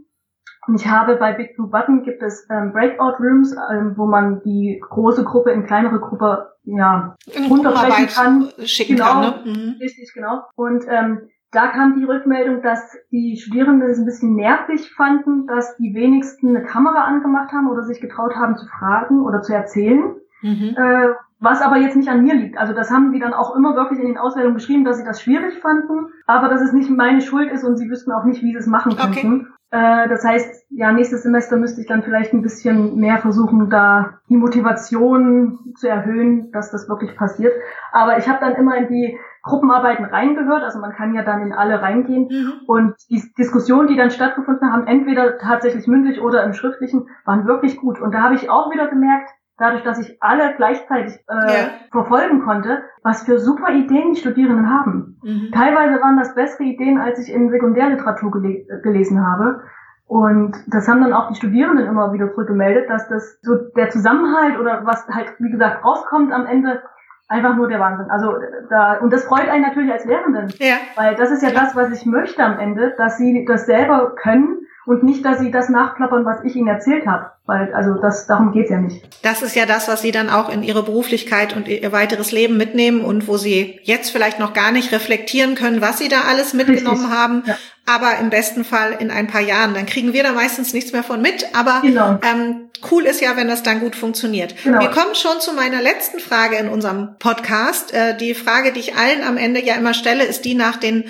Und 0.68 0.76
ich 0.76 0.88
habe 0.88 1.16
bei 1.16 1.32
Big 1.32 1.56
Blue 1.56 1.70
Button 1.70 2.04
gibt 2.04 2.22
es 2.22 2.46
ähm, 2.50 2.74
Breakout 2.74 3.24
Rooms, 3.24 3.56
ähm, 3.72 3.94
wo 3.96 4.06
man 4.06 4.42
die 4.44 4.82
große 4.90 5.24
Gruppe 5.24 5.52
in 5.52 5.66
kleinere 5.66 6.00
Gruppe 6.00 6.52
ja 6.64 7.16
runterbrechen 7.50 8.08
kann. 8.08 8.50
Schicken 8.66 8.98
genau, 8.98 9.06
kann, 9.06 9.22
ne? 9.22 9.42
Mhm. 9.46 9.76
Richtig, 9.80 10.12
genau. 10.14 10.44
Und 10.56 10.84
ähm, 10.90 11.30
da 11.52 11.68
kam 11.68 11.98
die 11.98 12.04
Rückmeldung, 12.04 12.62
dass 12.62 12.98
die 13.12 13.38
Studierenden 13.38 13.90
es 13.90 13.98
ein 13.98 14.06
bisschen 14.06 14.36
nervig 14.36 14.92
fanden, 14.92 15.48
dass 15.48 15.78
die 15.78 15.96
wenigsten 15.96 16.50
eine 16.50 16.66
Kamera 16.66 17.06
angemacht 17.06 17.54
haben 17.54 17.70
oder 17.70 17.84
sich 17.84 18.02
getraut 18.02 18.36
haben 18.36 18.58
zu 18.58 18.66
fragen 18.68 19.24
oder 19.24 19.42
zu 19.42 19.54
erzählen. 19.54 20.16
Mhm. 20.48 20.76
Äh, 20.78 21.14
was 21.40 21.62
aber 21.62 21.78
jetzt 21.78 21.96
nicht 21.96 22.10
an 22.10 22.24
mir 22.24 22.34
liegt. 22.34 22.58
Also 22.58 22.74
das 22.74 22.90
haben 22.90 23.12
die 23.12 23.20
dann 23.20 23.34
auch 23.34 23.56
immer 23.56 23.76
wirklich 23.76 24.00
in 24.00 24.08
den 24.08 24.18
Auswertungen 24.18 24.56
geschrieben, 24.56 24.86
dass 24.86 24.98
sie 24.98 25.04
das 25.04 25.22
schwierig 25.22 25.60
fanden, 25.60 26.08
aber 26.26 26.50
dass 26.50 26.62
es 26.62 26.74
nicht 26.74 26.90
meine 26.90 27.22
Schuld 27.22 27.52
ist 27.52 27.64
und 27.64 27.78
sie 27.78 27.90
wüssten 27.90 28.12
auch 28.12 28.24
nicht, 28.24 28.42
wie 28.42 28.52
sie 28.52 28.58
es 28.58 28.68
machen 28.68 28.96
könnten. 28.96 29.42
Okay. 29.42 29.48
Äh, 29.70 30.08
das 30.08 30.24
heißt, 30.24 30.66
ja, 30.70 30.92
nächstes 30.92 31.24
Semester 31.24 31.58
müsste 31.58 31.82
ich 31.82 31.88
dann 31.88 32.04
vielleicht 32.04 32.34
ein 32.34 32.42
bisschen 32.42 32.96
mehr 32.96 33.18
versuchen, 33.18 33.70
da 33.70 34.20
die 34.30 34.38
Motivation 34.38 35.74
zu 35.76 35.88
erhöhen, 35.88 36.52
dass 36.52 36.72
das 36.72 36.88
wirklich 36.88 37.16
passiert. 37.18 37.54
Aber 37.92 38.18
ich 38.18 38.28
habe 38.30 38.40
dann 38.40 38.56
immer 38.56 38.78
in 38.78 38.88
die 38.88 39.18
Gruppenarbeiten 39.44 40.06
reingehört, 40.06 40.64
also 40.64 40.80
man 40.80 40.94
kann 40.94 41.14
ja 41.14 41.24
dann 41.24 41.42
in 41.42 41.54
alle 41.54 41.82
reingehen. 41.82 42.28
Mhm. 42.30 42.54
Und 42.66 42.96
die 43.10 43.22
Diskussionen, 43.38 43.88
die 43.88 43.96
dann 43.96 44.12
stattgefunden 44.12 44.72
haben, 44.72 44.88
entweder 44.88 45.38
tatsächlich 45.38 45.88
mündlich 45.88 46.22
oder 46.22 46.44
im 46.44 46.54
schriftlichen, 46.54 47.08
waren 47.26 47.46
wirklich 47.46 47.78
gut. 47.78 48.00
Und 48.00 48.14
da 48.14 48.22
habe 48.22 48.36
ich 48.36 48.50
auch 48.50 48.72
wieder 48.72 48.88
gemerkt, 48.88 49.30
dadurch, 49.58 49.84
dass 49.84 50.00
ich 50.00 50.22
alle 50.22 50.54
gleichzeitig 50.56 51.14
äh, 51.28 51.54
ja. 51.54 51.70
verfolgen 51.92 52.44
konnte, 52.44 52.84
was 53.04 53.24
für 53.24 53.40
super 53.40 53.72
Ideen 53.72 54.14
die 54.14 54.20
Studierenden 54.20 54.70
haben. 54.70 55.20
Mhm. 55.24 55.52
Teilweise 55.54 56.02
waren 56.02 56.18
das 56.18 56.36
bessere 56.36 56.64
Ideen, 56.64 57.00
als 57.00 57.20
ich 57.20 57.34
in 57.34 57.50
Sekundärliteratur 57.50 58.32
gele 58.32 58.82
gelesen 58.82 59.26
habe. 59.26 59.64
Und 60.08 60.56
das 60.68 60.88
haben 60.88 61.02
dann 61.02 61.14
auch 61.14 61.28
die 61.28 61.36
Studierenden 61.36 61.86
immer 61.86 62.14
wieder 62.14 62.32
zurückgemeldet, 62.32 62.90
dass 62.90 63.10
das 63.10 63.40
so 63.42 63.56
der 63.76 63.90
Zusammenhalt 63.90 64.58
oder 64.58 64.86
was 64.86 65.06
halt, 65.10 65.34
wie 65.40 65.52
gesagt, 65.52 65.84
rauskommt 65.84 66.32
am 66.32 66.46
Ende, 66.46 66.82
einfach 67.28 67.56
nur 67.58 67.68
der 67.68 67.82
Wahnsinn. 67.82 68.10
Also 68.10 68.36
da, 68.70 69.00
und 69.00 69.12
das 69.12 69.26
freut 69.26 69.50
einen 69.50 69.64
natürlich 69.64 69.92
als 69.92 70.06
Lehrenden. 70.06 70.54
Ja. 70.60 70.76
Weil 70.96 71.16
das 71.16 71.32
ist 71.32 71.44
ja, 71.44 71.50
ja 71.50 71.60
das, 71.60 71.76
was 71.76 71.92
ich 71.92 72.06
möchte 72.06 72.42
am 72.42 72.58
Ende, 72.58 72.94
dass 72.98 73.18
sie 73.18 73.44
das 73.46 73.66
selber 73.66 74.16
können 74.16 74.67
und 74.88 75.04
nicht, 75.04 75.24
dass 75.26 75.40
sie 75.40 75.52
das 75.52 75.68
nachklappern, 75.68 76.24
was 76.24 76.46
ich 76.46 76.56
ihnen 76.56 76.70
erzählt 76.70 77.06
habe. 77.06 77.32
Weil, 77.46 77.74
also 77.74 77.96
das, 78.02 78.26
darum 78.26 78.54
geht's 78.54 78.70
ja 78.70 78.78
nicht. 78.78 79.04
Das 79.22 79.42
ist 79.42 79.54
ja 79.54 79.66
das, 79.66 79.90
was 79.90 80.02
sie 80.02 80.14
dann 80.14 80.30
auch 80.30 80.48
in 80.50 80.64
ihre 80.64 80.82
Beruflichkeit 80.82 81.56
und 81.56 81.68
ihr 81.68 81.92
weiteres 81.92 82.32
Leben 82.32 82.56
mitnehmen 82.56 83.02
und 83.02 83.28
wo 83.28 83.36
sie 83.36 83.80
jetzt 83.84 84.12
vielleicht 84.12 84.40
noch 84.40 84.54
gar 84.54 84.72
nicht 84.72 84.94
reflektieren 84.94 85.56
können, 85.56 85.82
was 85.82 85.98
sie 85.98 86.08
da 86.08 86.22
alles 86.22 86.54
mitgenommen 86.54 87.02
Richtig. 87.02 87.18
haben. 87.18 87.44
Ja. 87.46 87.58
Aber 87.86 88.18
im 88.20 88.30
besten 88.30 88.64
Fall 88.64 88.96
in 89.00 89.12
ein 89.12 89.28
paar 89.28 89.42
Jahren. 89.42 89.74
Dann 89.74 89.86
kriegen 89.86 90.14
wir 90.14 90.24
da 90.24 90.32
meistens 90.32 90.74
nichts 90.74 90.94
mehr 90.94 91.04
von 91.04 91.22
mit. 91.22 91.46
Aber 91.54 91.82
genau. 91.82 92.20
ähm, 92.24 92.70
cool 92.90 93.04
ist 93.04 93.20
ja, 93.20 93.36
wenn 93.36 93.50
das 93.50 93.64
dann 93.64 93.82
gut 93.82 93.96
funktioniert. 93.96 94.56
Genau. 94.64 94.80
Wir 94.80 94.90
kommen 94.90 95.16
schon 95.16 95.42
zu 95.42 95.52
meiner 95.54 95.82
letzten 95.82 96.20
Frage 96.20 96.56
in 96.56 96.70
unserem 96.70 97.16
Podcast. 97.20 97.94
Äh, 97.94 98.16
die 98.16 98.34
Frage, 98.34 98.72
die 98.72 98.80
ich 98.80 98.96
allen 98.96 99.24
am 99.24 99.36
Ende 99.36 99.64
ja 99.64 99.76
immer 99.76 99.94
stelle, 99.94 100.24
ist 100.24 100.46
die 100.46 100.56
nach 100.56 100.78
den 100.78 101.06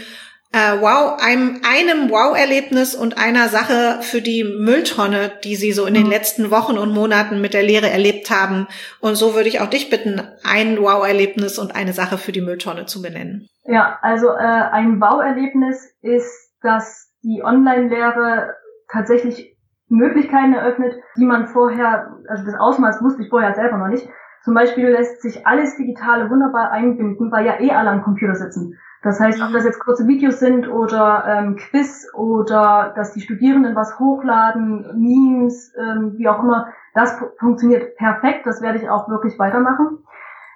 äh, 0.54 0.82
wow, 0.82 1.20
einem, 1.22 1.62
einem 1.68 2.10
Wow-Erlebnis 2.10 2.96
und 2.96 3.18
einer 3.18 3.50
Sache 3.50 4.02
für 4.02 4.22
die 4.22 4.44
Mülltonne, 4.44 5.32
die 5.44 5.56
Sie 5.56 5.72
so 5.72 5.86
in 5.86 5.94
den 5.94 6.06
mhm. 6.06 6.12
letzten 6.12 6.52
Wochen 6.52 6.78
und 6.78 6.94
Monaten 6.94 7.42
mit 7.42 7.54
der 7.54 7.64
Lehre 7.64 7.90
erlebt 7.90 8.32
haben. 8.32 8.68
Und 9.00 9.16
so 9.16 9.36
würde 9.36 9.50
ich 9.50 9.60
auch 9.60 9.70
dich 9.70 9.90
bitten, 9.90 10.22
ein 10.44 10.78
Wow-Erlebnis 10.80 11.60
und 11.60 11.76
eine 11.76 11.94
Sache 11.94 12.18
für 12.18 12.32
die 12.32 12.42
Mülltonne 12.42 12.86
zu 12.86 13.02
benennen. 13.02 13.48
Ja, 13.66 14.00
also 14.02 14.30
äh, 14.30 14.38
ein 14.38 15.02
Wow-Erlebnis 15.02 15.94
ist, 16.02 16.54
dass 16.62 17.12
die 17.24 17.44
Online-Lehre 17.44 18.56
tatsächlich 18.90 19.58
Möglichkeiten 19.90 20.54
eröffnet, 20.54 20.96
die 21.18 21.26
man 21.26 21.48
vorher, 21.48 22.12
also 22.28 22.46
das 22.46 22.60
Ausmaß 22.60 23.02
wusste 23.02 23.24
ich 23.24 23.30
vorher 23.30 23.54
selber 23.54 23.78
noch 23.78 23.88
nicht. 23.88 24.08
Zum 24.44 24.54
Beispiel 24.54 24.88
lässt 24.88 25.22
sich 25.22 25.46
alles 25.46 25.76
Digitale 25.76 26.30
wunderbar 26.30 26.72
einbinden, 26.72 27.32
weil 27.32 27.46
ja 27.46 27.60
eh 27.60 27.72
alle 27.72 27.90
am 27.90 28.04
Computer 28.04 28.36
sitzen. 28.36 28.78
Das 29.04 29.20
heißt, 29.20 29.42
ob 29.42 29.54
das 29.54 29.64
jetzt 29.64 29.80
kurze 29.80 30.08
Videos 30.08 30.40
sind 30.40 30.68
oder 30.68 31.24
ähm, 31.28 31.56
Quiz 31.56 32.08
oder 32.14 32.94
dass 32.96 33.14
die 33.14 33.22
Studierenden 33.22 33.76
was 33.76 34.00
hochladen, 34.00 34.86
Memes, 34.96 35.74
ähm, 35.78 36.14
wie 36.18 36.28
auch 36.28 36.42
immer, 36.42 36.68
das 36.94 37.18
funktioniert 37.40 37.96
perfekt. 37.96 38.46
Das 38.46 38.62
werde 38.62 38.80
ich 38.80 38.90
auch 38.90 39.08
wirklich 39.08 39.38
weitermachen. 39.38 40.00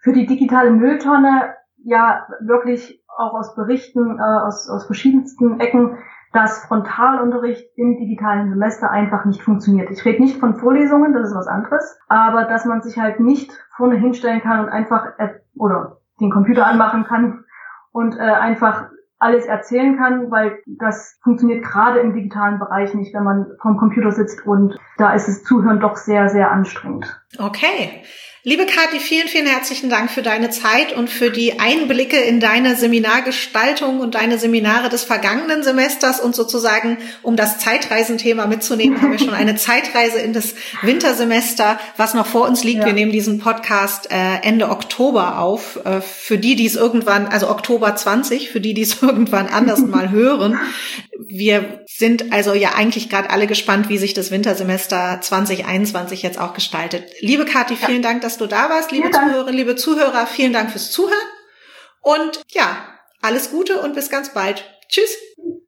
Für 0.01 0.12
die 0.12 0.25
digitale 0.25 0.71
Mülltonne 0.71 1.56
ja 1.84 2.27
wirklich 2.39 3.04
auch 3.15 3.34
aus 3.34 3.56
Berichten 3.56 4.17
äh, 4.17 4.21
aus, 4.21 4.69
aus 4.69 4.86
verschiedensten 4.86 5.60
Ecken, 5.60 5.97
dass 6.34 6.65
Frontalunterricht 6.65 7.69
im 7.75 7.97
digitalen 7.97 8.49
Semester 8.49 8.89
einfach 8.89 9.25
nicht 9.25 9.43
funktioniert. 9.43 9.91
Ich 9.91 10.04
rede 10.06 10.21
nicht 10.21 10.39
von 10.39 10.56
Vorlesungen, 10.56 11.13
das 11.13 11.30
ist 11.30 11.36
was 11.36 11.47
anderes, 11.47 11.99
aber 12.08 12.45
dass 12.45 12.65
man 12.65 12.82
sich 12.82 12.97
halt 12.97 13.19
nicht 13.19 13.51
vorne 13.75 13.97
hinstellen 13.97 14.41
kann 14.41 14.62
und 14.62 14.69
einfach 14.69 15.19
äh, 15.19 15.30
oder 15.56 15.97
den 16.19 16.32
Computer 16.32 16.65
anmachen 16.65 17.04
kann 17.04 17.43
und 17.91 18.17
äh, 18.17 18.21
einfach 18.21 18.89
alles 19.19 19.45
erzählen 19.45 19.97
kann, 19.97 20.32
weil 20.32 20.60
das 20.65 21.19
funktioniert 21.23 21.63
gerade 21.63 21.99
im 21.99 22.13
digitalen 22.13 22.58
Bereich 22.58 22.93
nicht, 22.95 23.13
wenn 23.13 23.23
man 23.23 23.45
vom 23.62 23.77
Computer 23.77 24.12
sitzt 24.12 24.45
und 24.47 24.77
da 24.97 25.13
ist 25.13 25.27
das 25.27 25.43
Zuhören 25.43 25.80
doch 25.80 25.95
sehr, 25.95 26.27
sehr 26.30 26.51
anstrengend. 26.51 27.21
Okay. 27.38 28.04
Liebe 28.44 28.65
Kathi, 28.65 28.98
vielen, 29.00 29.28
vielen 29.28 29.46
herzlichen 29.46 29.91
Dank 29.91 30.10
für 30.10 30.24
deine 30.24 30.50
Zeit 30.50 30.94
und 30.94 31.12
für 31.12 31.30
die 31.30 31.60
Einblicke 31.60 32.17
in 32.17 32.39
deine 32.39 32.76
Seminargestaltung 32.76 34.00
und 34.00 34.15
deine 34.15 34.39
Seminare 34.39 34.89
des 34.89 35.04
vergangenen 35.04 35.62
Semesters 35.62 36.20
und 36.20 36.36
sozusagen, 36.36 36.98
um 37.22 37.36
das 37.36 37.60
Zeitreisenthema 37.60 38.48
mitzunehmen, 38.48 39.00
haben 39.00 39.12
wir 39.12 39.20
schon 39.20 39.36
eine 39.36 39.58
Zeitreise 39.58 40.17
in 40.17 40.34
das 40.34 40.56
Wintersemester, 40.82 41.80
was 41.98 42.15
noch 42.15 42.26
vor 42.26 42.48
uns 42.48 42.63
liegt. 42.63 42.80
Ja. 42.80 42.88
Wir 42.88 42.94
nehmen 42.94 43.12
diesen 43.12 43.38
Podcast 43.38 44.12
äh, 44.12 44.39
Ende 44.41 44.70
Oktober 44.70 45.38
auf. 45.38 45.80
Äh, 45.86 46.02
für 46.02 46.39
die, 46.39 46.56
die 46.56 46.65
es 46.65 46.76
irgendwann, 46.76 47.28
also 47.28 47.48
Oktober 47.48 47.96
20, 47.96 48.50
für 48.50 48.60
die, 48.60 48.74
die 48.74 48.82
es 48.82 49.00
irgendwann 49.04 49.50
anders 49.50 49.82
mal 49.82 50.10
hören. 50.10 50.60
Wir 51.28 51.84
sind 51.88 52.32
also 52.32 52.54
ja 52.54 52.74
eigentlich 52.74 53.10
gerade 53.10 53.30
alle 53.30 53.48
gespannt, 53.48 53.90
wie 53.90 53.98
sich 53.98 54.14
das 54.14 54.32
Wintersemester 54.32 55.20
2021 55.22 56.24
jetzt 56.24 56.40
auch 56.40 56.54
gestaltet. 56.54 57.06
Liebe 57.20 57.46
Kathi, 57.46 57.76
vielen 57.76 58.04
ja. 58.04 58.10
Dank, 58.10 58.22
dass 58.22 58.38
du 58.38 58.48
da 58.48 58.70
warst. 58.70 58.92
Liebe 58.92 59.12
Zuhörerinnen, 59.12 59.56
liebe 59.56 59.76
Zuhörer, 59.76 60.26
vielen 60.28 60.54
Dank 60.54 60.72
fürs 60.72 60.92
Zuhören. 60.92 61.18
Und 62.02 62.42
ja, 62.52 62.88
alles 63.22 63.52
Gute 63.52 63.82
und 63.82 63.94
bis 63.94 64.10
ganz 64.10 64.34
bald. 64.34 64.66
Tschüss. 64.90 65.16